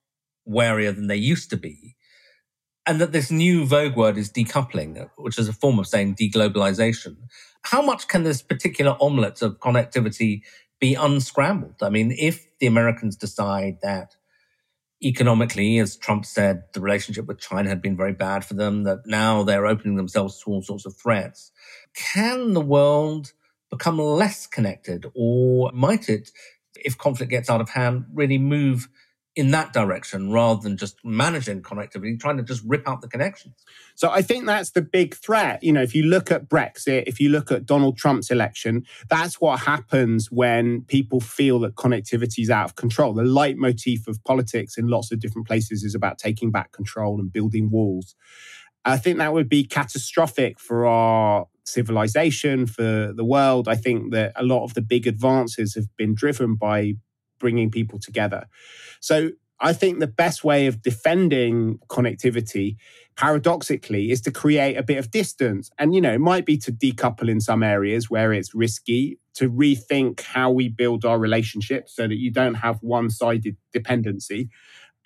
warier 0.49 0.94
than 0.94 1.07
they 1.07 1.16
used 1.16 1.51
to 1.51 1.57
be, 1.57 1.97
and 2.87 3.01
that 3.01 3.12
this 3.12 3.31
new 3.31 3.64
vogue 3.66 3.97
word 3.97 4.16
is 4.16 4.31
decoupling, 4.31 5.09
which 5.16 5.38
is 5.38 5.49
a 5.49 5.53
form 5.53 5.79
of 5.79 5.87
saying 5.87 6.16
deglobalization. 6.16 7.16
How 7.62 7.83
much 7.83 8.09
can 8.09 8.25
this 8.25 8.42
particular 8.42 8.97
omelette 9.01 9.42
of 9.42 9.59
connectivity 9.59 10.42
be 10.81 10.94
unscrambled? 10.94 11.83
I 11.83 11.90
mean, 11.90 12.14
if 12.18 12.47
the 12.59 12.66
Americans 12.66 13.16
decide 13.16 13.79
that 13.83 14.16
economically, 15.02 15.78
as 15.78 15.96
Trump 15.96 16.24
said, 16.24 16.64
the 16.72 16.80
relationship 16.80 17.26
with 17.26 17.38
China 17.38 17.68
had 17.68 17.82
been 17.82 17.96
very 17.96 18.12
bad 18.12 18.44
for 18.44 18.54
them, 18.54 18.84
that 18.84 19.06
now 19.06 19.42
they're 19.42 19.66
opening 19.66 19.96
themselves 19.96 20.40
to 20.42 20.50
all 20.50 20.62
sorts 20.62 20.87
of 20.87 20.96
threats. 20.96 21.52
Can 21.94 22.54
the 22.54 22.61
world 22.61 23.32
become 23.70 23.98
less 23.98 24.46
connected 24.46 25.06
or 25.14 25.70
might 25.72 26.08
it, 26.08 26.30
if 26.74 26.96
conflict 26.96 27.30
gets 27.30 27.50
out 27.50 27.61
of 27.61 27.70
hand, 27.70 28.04
really 28.12 28.38
move 28.38 28.88
in 29.38 29.53
that 29.53 29.72
direction 29.72 30.33
rather 30.33 30.61
than 30.61 30.77
just 30.77 30.96
managing 31.05 31.62
connectivity, 31.62 32.18
trying 32.18 32.37
to 32.37 32.42
just 32.42 32.61
rip 32.66 32.88
out 32.88 33.03
the 33.03 33.09
connections. 33.09 33.55
So 33.94 34.11
I 34.11 34.20
think 34.20 34.46
that's 34.46 34.70
the 34.70 34.83
big 34.83 35.14
threat. 35.14 35.62
You 35.62 35.72
know, 35.72 35.81
if 35.81 35.94
you 35.94 36.03
look 36.03 36.33
at 36.33 36.48
Brexit, 36.48 37.05
if 37.07 37.20
you 37.20 37.29
look 37.29 37.53
at 37.53 37.64
Donald 37.64 37.96
Trump's 37.96 38.33
election, 38.33 38.85
that's 39.09 39.40
what 39.40 39.61
happens 39.61 40.27
when 40.33 40.83
people 40.83 41.20
feel 41.20 41.61
that 41.61 41.77
connectivity 41.77 42.40
is 42.40 42.51
out 42.51 42.64
of 42.64 42.74
control. 42.74 43.14
The 43.14 43.22
leitmotif 43.22 44.09
of 44.09 44.22
politics 44.24 44.77
in 44.77 44.88
lots 44.88 45.12
of 45.12 45.20
different 45.20 45.46
places 45.46 45.85
is 45.85 45.94
about 45.94 46.18
taking 46.18 46.51
back 46.51 46.72
control 46.72 47.20
and 47.20 47.33
building 47.33 47.70
walls. 47.70 48.16
I 48.85 48.96
think 48.96 49.18
that 49.18 49.33
would 49.33 49.48
be 49.48 49.62
catastrophic 49.62 50.59
for 50.59 50.85
our 50.85 51.46
civilization, 51.64 52.66
for 52.66 53.12
the 53.14 53.24
world. 53.24 53.68
I 53.68 53.77
think 53.77 54.12
that 54.14 54.33
a 54.35 54.42
lot 54.42 54.64
of 54.64 54.74
the 54.74 54.83
big 54.83 55.07
advances 55.07 55.77
have 55.77 55.94
been 55.96 56.16
driven 56.16 56.57
by 56.57 56.94
bringing 57.38 57.70
people 57.70 57.98
together. 57.98 58.46
So 59.01 59.31
I 59.61 59.72
think 59.72 59.98
the 59.98 60.07
best 60.07 60.44
way 60.44 60.66
of 60.66 60.83
defending 60.83 61.79
connectivity, 61.88 62.77
paradoxically, 63.16 64.11
is 64.11 64.20
to 64.22 64.31
create 64.31 64.77
a 64.77 64.83
bit 64.83 64.98
of 64.98 65.11
distance. 65.11 65.70
And, 65.79 65.94
you 65.94 66.01
know, 66.01 66.12
it 66.12 66.20
might 66.20 66.46
be 66.46 66.57
to 66.59 66.72
decouple 66.72 67.29
in 67.29 67.40
some 67.40 67.62
areas 67.62 68.09
where 68.09 68.33
it's 68.33 68.55
risky, 68.55 69.18
to 69.35 69.51
rethink 69.51 70.20
how 70.20 70.51
we 70.51 70.68
build 70.68 71.05
our 71.05 71.18
relationships 71.18 71.94
so 71.96 72.07
that 72.07 72.18
you 72.18 72.31
don't 72.31 72.55
have 72.55 72.79
one 72.83 73.11
sided 73.11 73.57
dependency. 73.72 74.48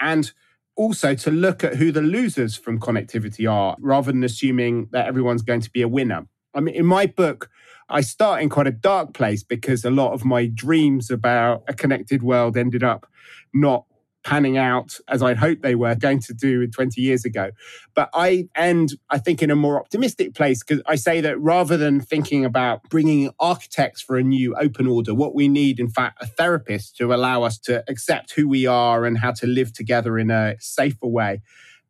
And 0.01 0.33
also 0.77 1.15
to 1.15 1.31
look 1.31 1.65
at 1.65 1.77
who 1.77 1.93
the 1.93 2.03
losers 2.03 2.57
from 2.57 2.81
connectivity 2.81 3.51
are 3.51 3.77
rather 3.79 4.13
than 4.13 4.25
assuming 4.25 4.89
that 4.93 5.07
everyone's 5.07 5.43
going 5.43 5.61
to 5.61 5.71
be 5.71 5.83
a 5.83 5.89
winner. 5.89 6.27
I 6.55 6.61
mean, 6.61 6.75
in 6.75 6.87
my 6.87 7.07
book, 7.07 7.51
I 7.89 8.01
start 8.01 8.43
in 8.43 8.49
quite 8.49 8.67
a 8.67 8.73
dark 8.73 9.13
place 9.13 9.43
because 9.43 9.85
a 9.85 9.91
lot 9.91 10.13
of 10.13 10.25
my 10.25 10.47
dreams 10.47 11.11
about 11.11 11.65
a 11.69 11.75
connected 11.75 12.23
world 12.23 12.57
ended 12.57 12.83
up 12.83 13.07
not 13.53 13.85
panning 14.25 14.57
out 14.57 14.99
as 15.09 15.23
I'd 15.23 15.39
hoped 15.39 15.63
they 15.63 15.75
were 15.75 15.95
going 15.95 16.21
to 16.21 16.35
do 16.35 16.67
20 16.67 17.01
years 17.01 17.25
ago. 17.25 17.51
But 17.95 18.09
I 18.15 18.49
end, 18.55 18.95
I 19.11 19.19
think, 19.19 19.43
in 19.43 19.51
a 19.51 19.57
more 19.57 19.81
optimistic 19.81 20.35
place 20.35 20.63
because 20.63 20.83
I 20.87 20.95
say 20.95 21.21
that 21.23 21.41
rather 21.41 21.77
than 21.77 22.01
thinking 22.01 22.45
about 22.45 22.89
bringing 22.89 23.31
architects 23.41 24.01
for 24.01 24.17
a 24.17 24.23
new 24.23 24.55
open 24.57 24.87
order, 24.87 25.15
what 25.15 25.35
we 25.35 25.49
need, 25.49 25.81
in 25.81 25.89
fact, 25.89 26.23
a 26.23 26.27
therapist 26.27 26.97
to 26.99 27.13
allow 27.13 27.43
us 27.43 27.59
to 27.61 27.83
accept 27.89 28.33
who 28.33 28.49
we 28.49 28.67
are 28.67 29.05
and 29.05 29.19
how 29.19 29.33
to 29.33 29.47
live 29.47 29.73
together 29.73 30.19
in 30.19 30.31
a 30.31 30.57
safer 30.61 31.07
way. 31.07 31.43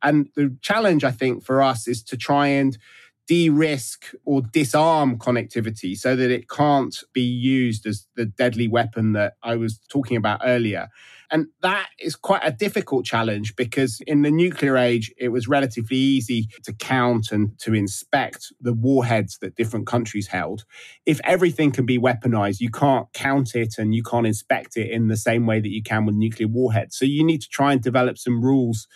And 0.02 0.28
the 0.34 0.56
challenge, 0.62 1.04
I 1.04 1.12
think, 1.12 1.44
for 1.44 1.62
us 1.62 1.86
is 1.86 2.02
to 2.04 2.16
try 2.16 2.48
and 2.48 2.76
de 3.26 3.48
risk 3.48 4.12
or 4.24 4.42
disarm 4.42 5.18
connectivity 5.18 5.96
so 5.96 6.16
that 6.16 6.30
it 6.30 6.48
can't 6.48 6.96
be 7.12 7.22
used 7.22 7.86
as 7.86 8.06
the 8.16 8.26
deadly 8.26 8.68
weapon 8.68 9.12
that 9.12 9.34
I 9.42 9.56
was 9.56 9.78
talking 9.88 10.16
about 10.16 10.40
earlier. 10.44 10.88
And 11.30 11.46
that 11.62 11.88
is 11.98 12.14
quite 12.14 12.42
a 12.44 12.50
difficult 12.50 13.06
challenge 13.06 13.56
because 13.56 14.02
in 14.06 14.20
the 14.20 14.30
nuclear 14.30 14.76
age, 14.76 15.10
it 15.16 15.30
was 15.30 15.48
relatively 15.48 15.96
easy 15.96 16.48
to 16.64 16.74
count 16.74 17.32
and 17.32 17.58
to 17.60 17.72
inspect 17.72 18.52
the 18.60 18.74
warheads 18.74 19.38
that 19.40 19.56
different 19.56 19.86
countries 19.86 20.26
held. 20.26 20.64
If 21.06 21.20
everything 21.24 21.70
can 21.70 21.86
be 21.86 21.98
weaponized, 21.98 22.60
you 22.60 22.70
can't 22.70 23.06
count 23.14 23.54
it 23.54 23.76
and 23.78 23.94
you 23.94 24.02
can't 24.02 24.26
inspect 24.26 24.76
it 24.76 24.90
in 24.90 25.08
the 25.08 25.16
same 25.16 25.46
way 25.46 25.58
that 25.58 25.70
you 25.72 25.82
can 25.82 26.04
with 26.04 26.16
nuclear 26.16 26.48
warheads. 26.48 26.98
So 26.98 27.06
you 27.06 27.24
need 27.24 27.40
to 27.40 27.48
try 27.48 27.72
and 27.72 27.80
develop 27.80 28.18
some 28.18 28.44
rules 28.44 28.86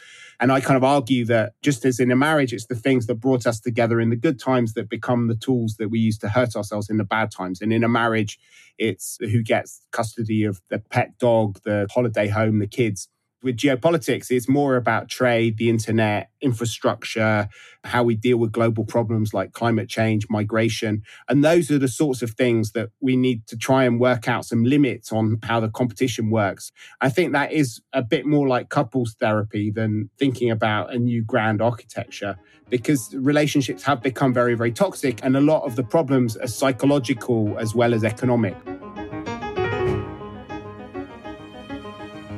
and 0.40 0.52
I 0.52 0.60
kind 0.60 0.76
of 0.76 0.84
argue 0.84 1.24
that 1.26 1.54
just 1.62 1.84
as 1.84 1.98
in 1.98 2.10
a 2.10 2.16
marriage, 2.16 2.52
it's 2.52 2.66
the 2.66 2.74
things 2.74 3.06
that 3.06 3.16
brought 3.16 3.46
us 3.46 3.60
together 3.60 4.00
in 4.00 4.10
the 4.10 4.16
good 4.16 4.38
times 4.38 4.74
that 4.74 4.88
become 4.88 5.28
the 5.28 5.34
tools 5.34 5.76
that 5.78 5.88
we 5.88 5.98
use 5.98 6.18
to 6.18 6.28
hurt 6.28 6.56
ourselves 6.56 6.90
in 6.90 6.98
the 6.98 7.04
bad 7.04 7.30
times. 7.30 7.60
And 7.60 7.72
in 7.72 7.84
a 7.84 7.88
marriage, 7.88 8.38
it's 8.78 9.16
who 9.20 9.42
gets 9.42 9.80
custody 9.92 10.44
of 10.44 10.60
the 10.68 10.78
pet 10.78 11.18
dog, 11.18 11.58
the 11.64 11.86
holiday 11.90 12.28
home, 12.28 12.58
the 12.58 12.66
kids 12.66 13.08
with 13.42 13.56
geopolitics, 13.56 14.30
it's 14.30 14.48
more 14.48 14.76
about 14.76 15.08
trade, 15.08 15.56
the 15.56 15.68
internet, 15.68 16.30
infrastructure, 16.40 17.48
how 17.84 18.02
we 18.02 18.14
deal 18.14 18.38
with 18.38 18.52
global 18.52 18.84
problems 18.84 19.32
like 19.32 19.52
climate 19.52 19.88
change, 19.88 20.26
migration. 20.28 21.02
And 21.28 21.44
those 21.44 21.70
are 21.70 21.78
the 21.78 21.88
sorts 21.88 22.22
of 22.22 22.32
things 22.32 22.72
that 22.72 22.90
we 23.00 23.16
need 23.16 23.46
to 23.48 23.56
try 23.56 23.84
and 23.84 24.00
work 24.00 24.28
out 24.28 24.44
some 24.44 24.64
limits 24.64 25.12
on 25.12 25.38
how 25.42 25.60
the 25.60 25.68
competition 25.68 26.30
works. 26.30 26.72
I 27.00 27.08
think 27.08 27.32
that 27.32 27.52
is 27.52 27.80
a 27.92 28.02
bit 28.02 28.26
more 28.26 28.48
like 28.48 28.68
couples 28.68 29.14
therapy 29.20 29.70
than 29.70 30.10
thinking 30.18 30.50
about 30.50 30.92
a 30.92 30.98
new 30.98 31.22
grand 31.22 31.62
architecture 31.62 32.36
because 32.68 33.14
relationships 33.14 33.82
have 33.84 34.02
become 34.02 34.34
very, 34.34 34.54
very 34.54 34.72
toxic. 34.72 35.20
And 35.22 35.36
a 35.36 35.40
lot 35.40 35.64
of 35.64 35.76
the 35.76 35.84
problems 35.84 36.36
are 36.36 36.48
psychological 36.48 37.56
as 37.58 37.74
well 37.74 37.94
as 37.94 38.02
economic. 38.02 38.56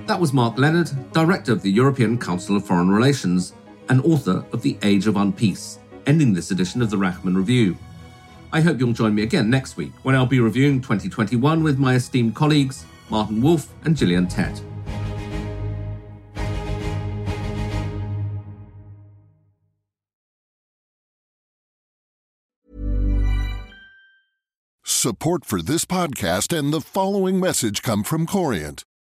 That 0.09 0.19
was 0.19 0.33
Mark 0.33 0.57
Leonard, 0.57 0.91
Director 1.13 1.53
of 1.53 1.61
the 1.61 1.71
European 1.71 2.19
Council 2.19 2.57
of 2.57 2.65
Foreign 2.65 2.89
Relations 2.91 3.53
and 3.91 4.03
author 4.07 4.43
of 4.53 4.63
The 4.63 4.79
Age 4.83 5.07
of 5.07 5.17
Unpeace, 5.17 5.77
ending 6.07 6.33
this 6.33 6.51
edition 6.51 6.81
of 6.81 6.89
the 6.89 6.97
Rachman 6.97 7.37
Review. 7.37 7.77
I 8.51 8.63
hope 8.63 8.81
you'll 8.81 8.95
join 8.95 9.15
me 9.15 9.23
again 9.23 9.51
next 9.51 9.77
week 9.77 9.93
when 10.05 10.15
I'll 10.15 10.25
be 10.25 10.41
reviewing 10.41 10.81
2021 10.81 11.63
with 11.63 11.79
my 11.79 11.97
esteemed 11.97 12.35
colleagues 12.35 12.87
Martin 13.11 13.43
Wolf 13.43 13.71
and 13.85 13.95
Gillian 13.95 14.27
Tett. 14.27 14.63
Support 24.87 25.45
for 25.45 25.61
this 25.61 25.85
podcast 25.85 26.59
and 26.59 26.73
the 26.73 26.81
following 26.81 27.39
message 27.39 27.83
come 27.83 28.03
from 28.03 28.27
Corient. 28.27 28.85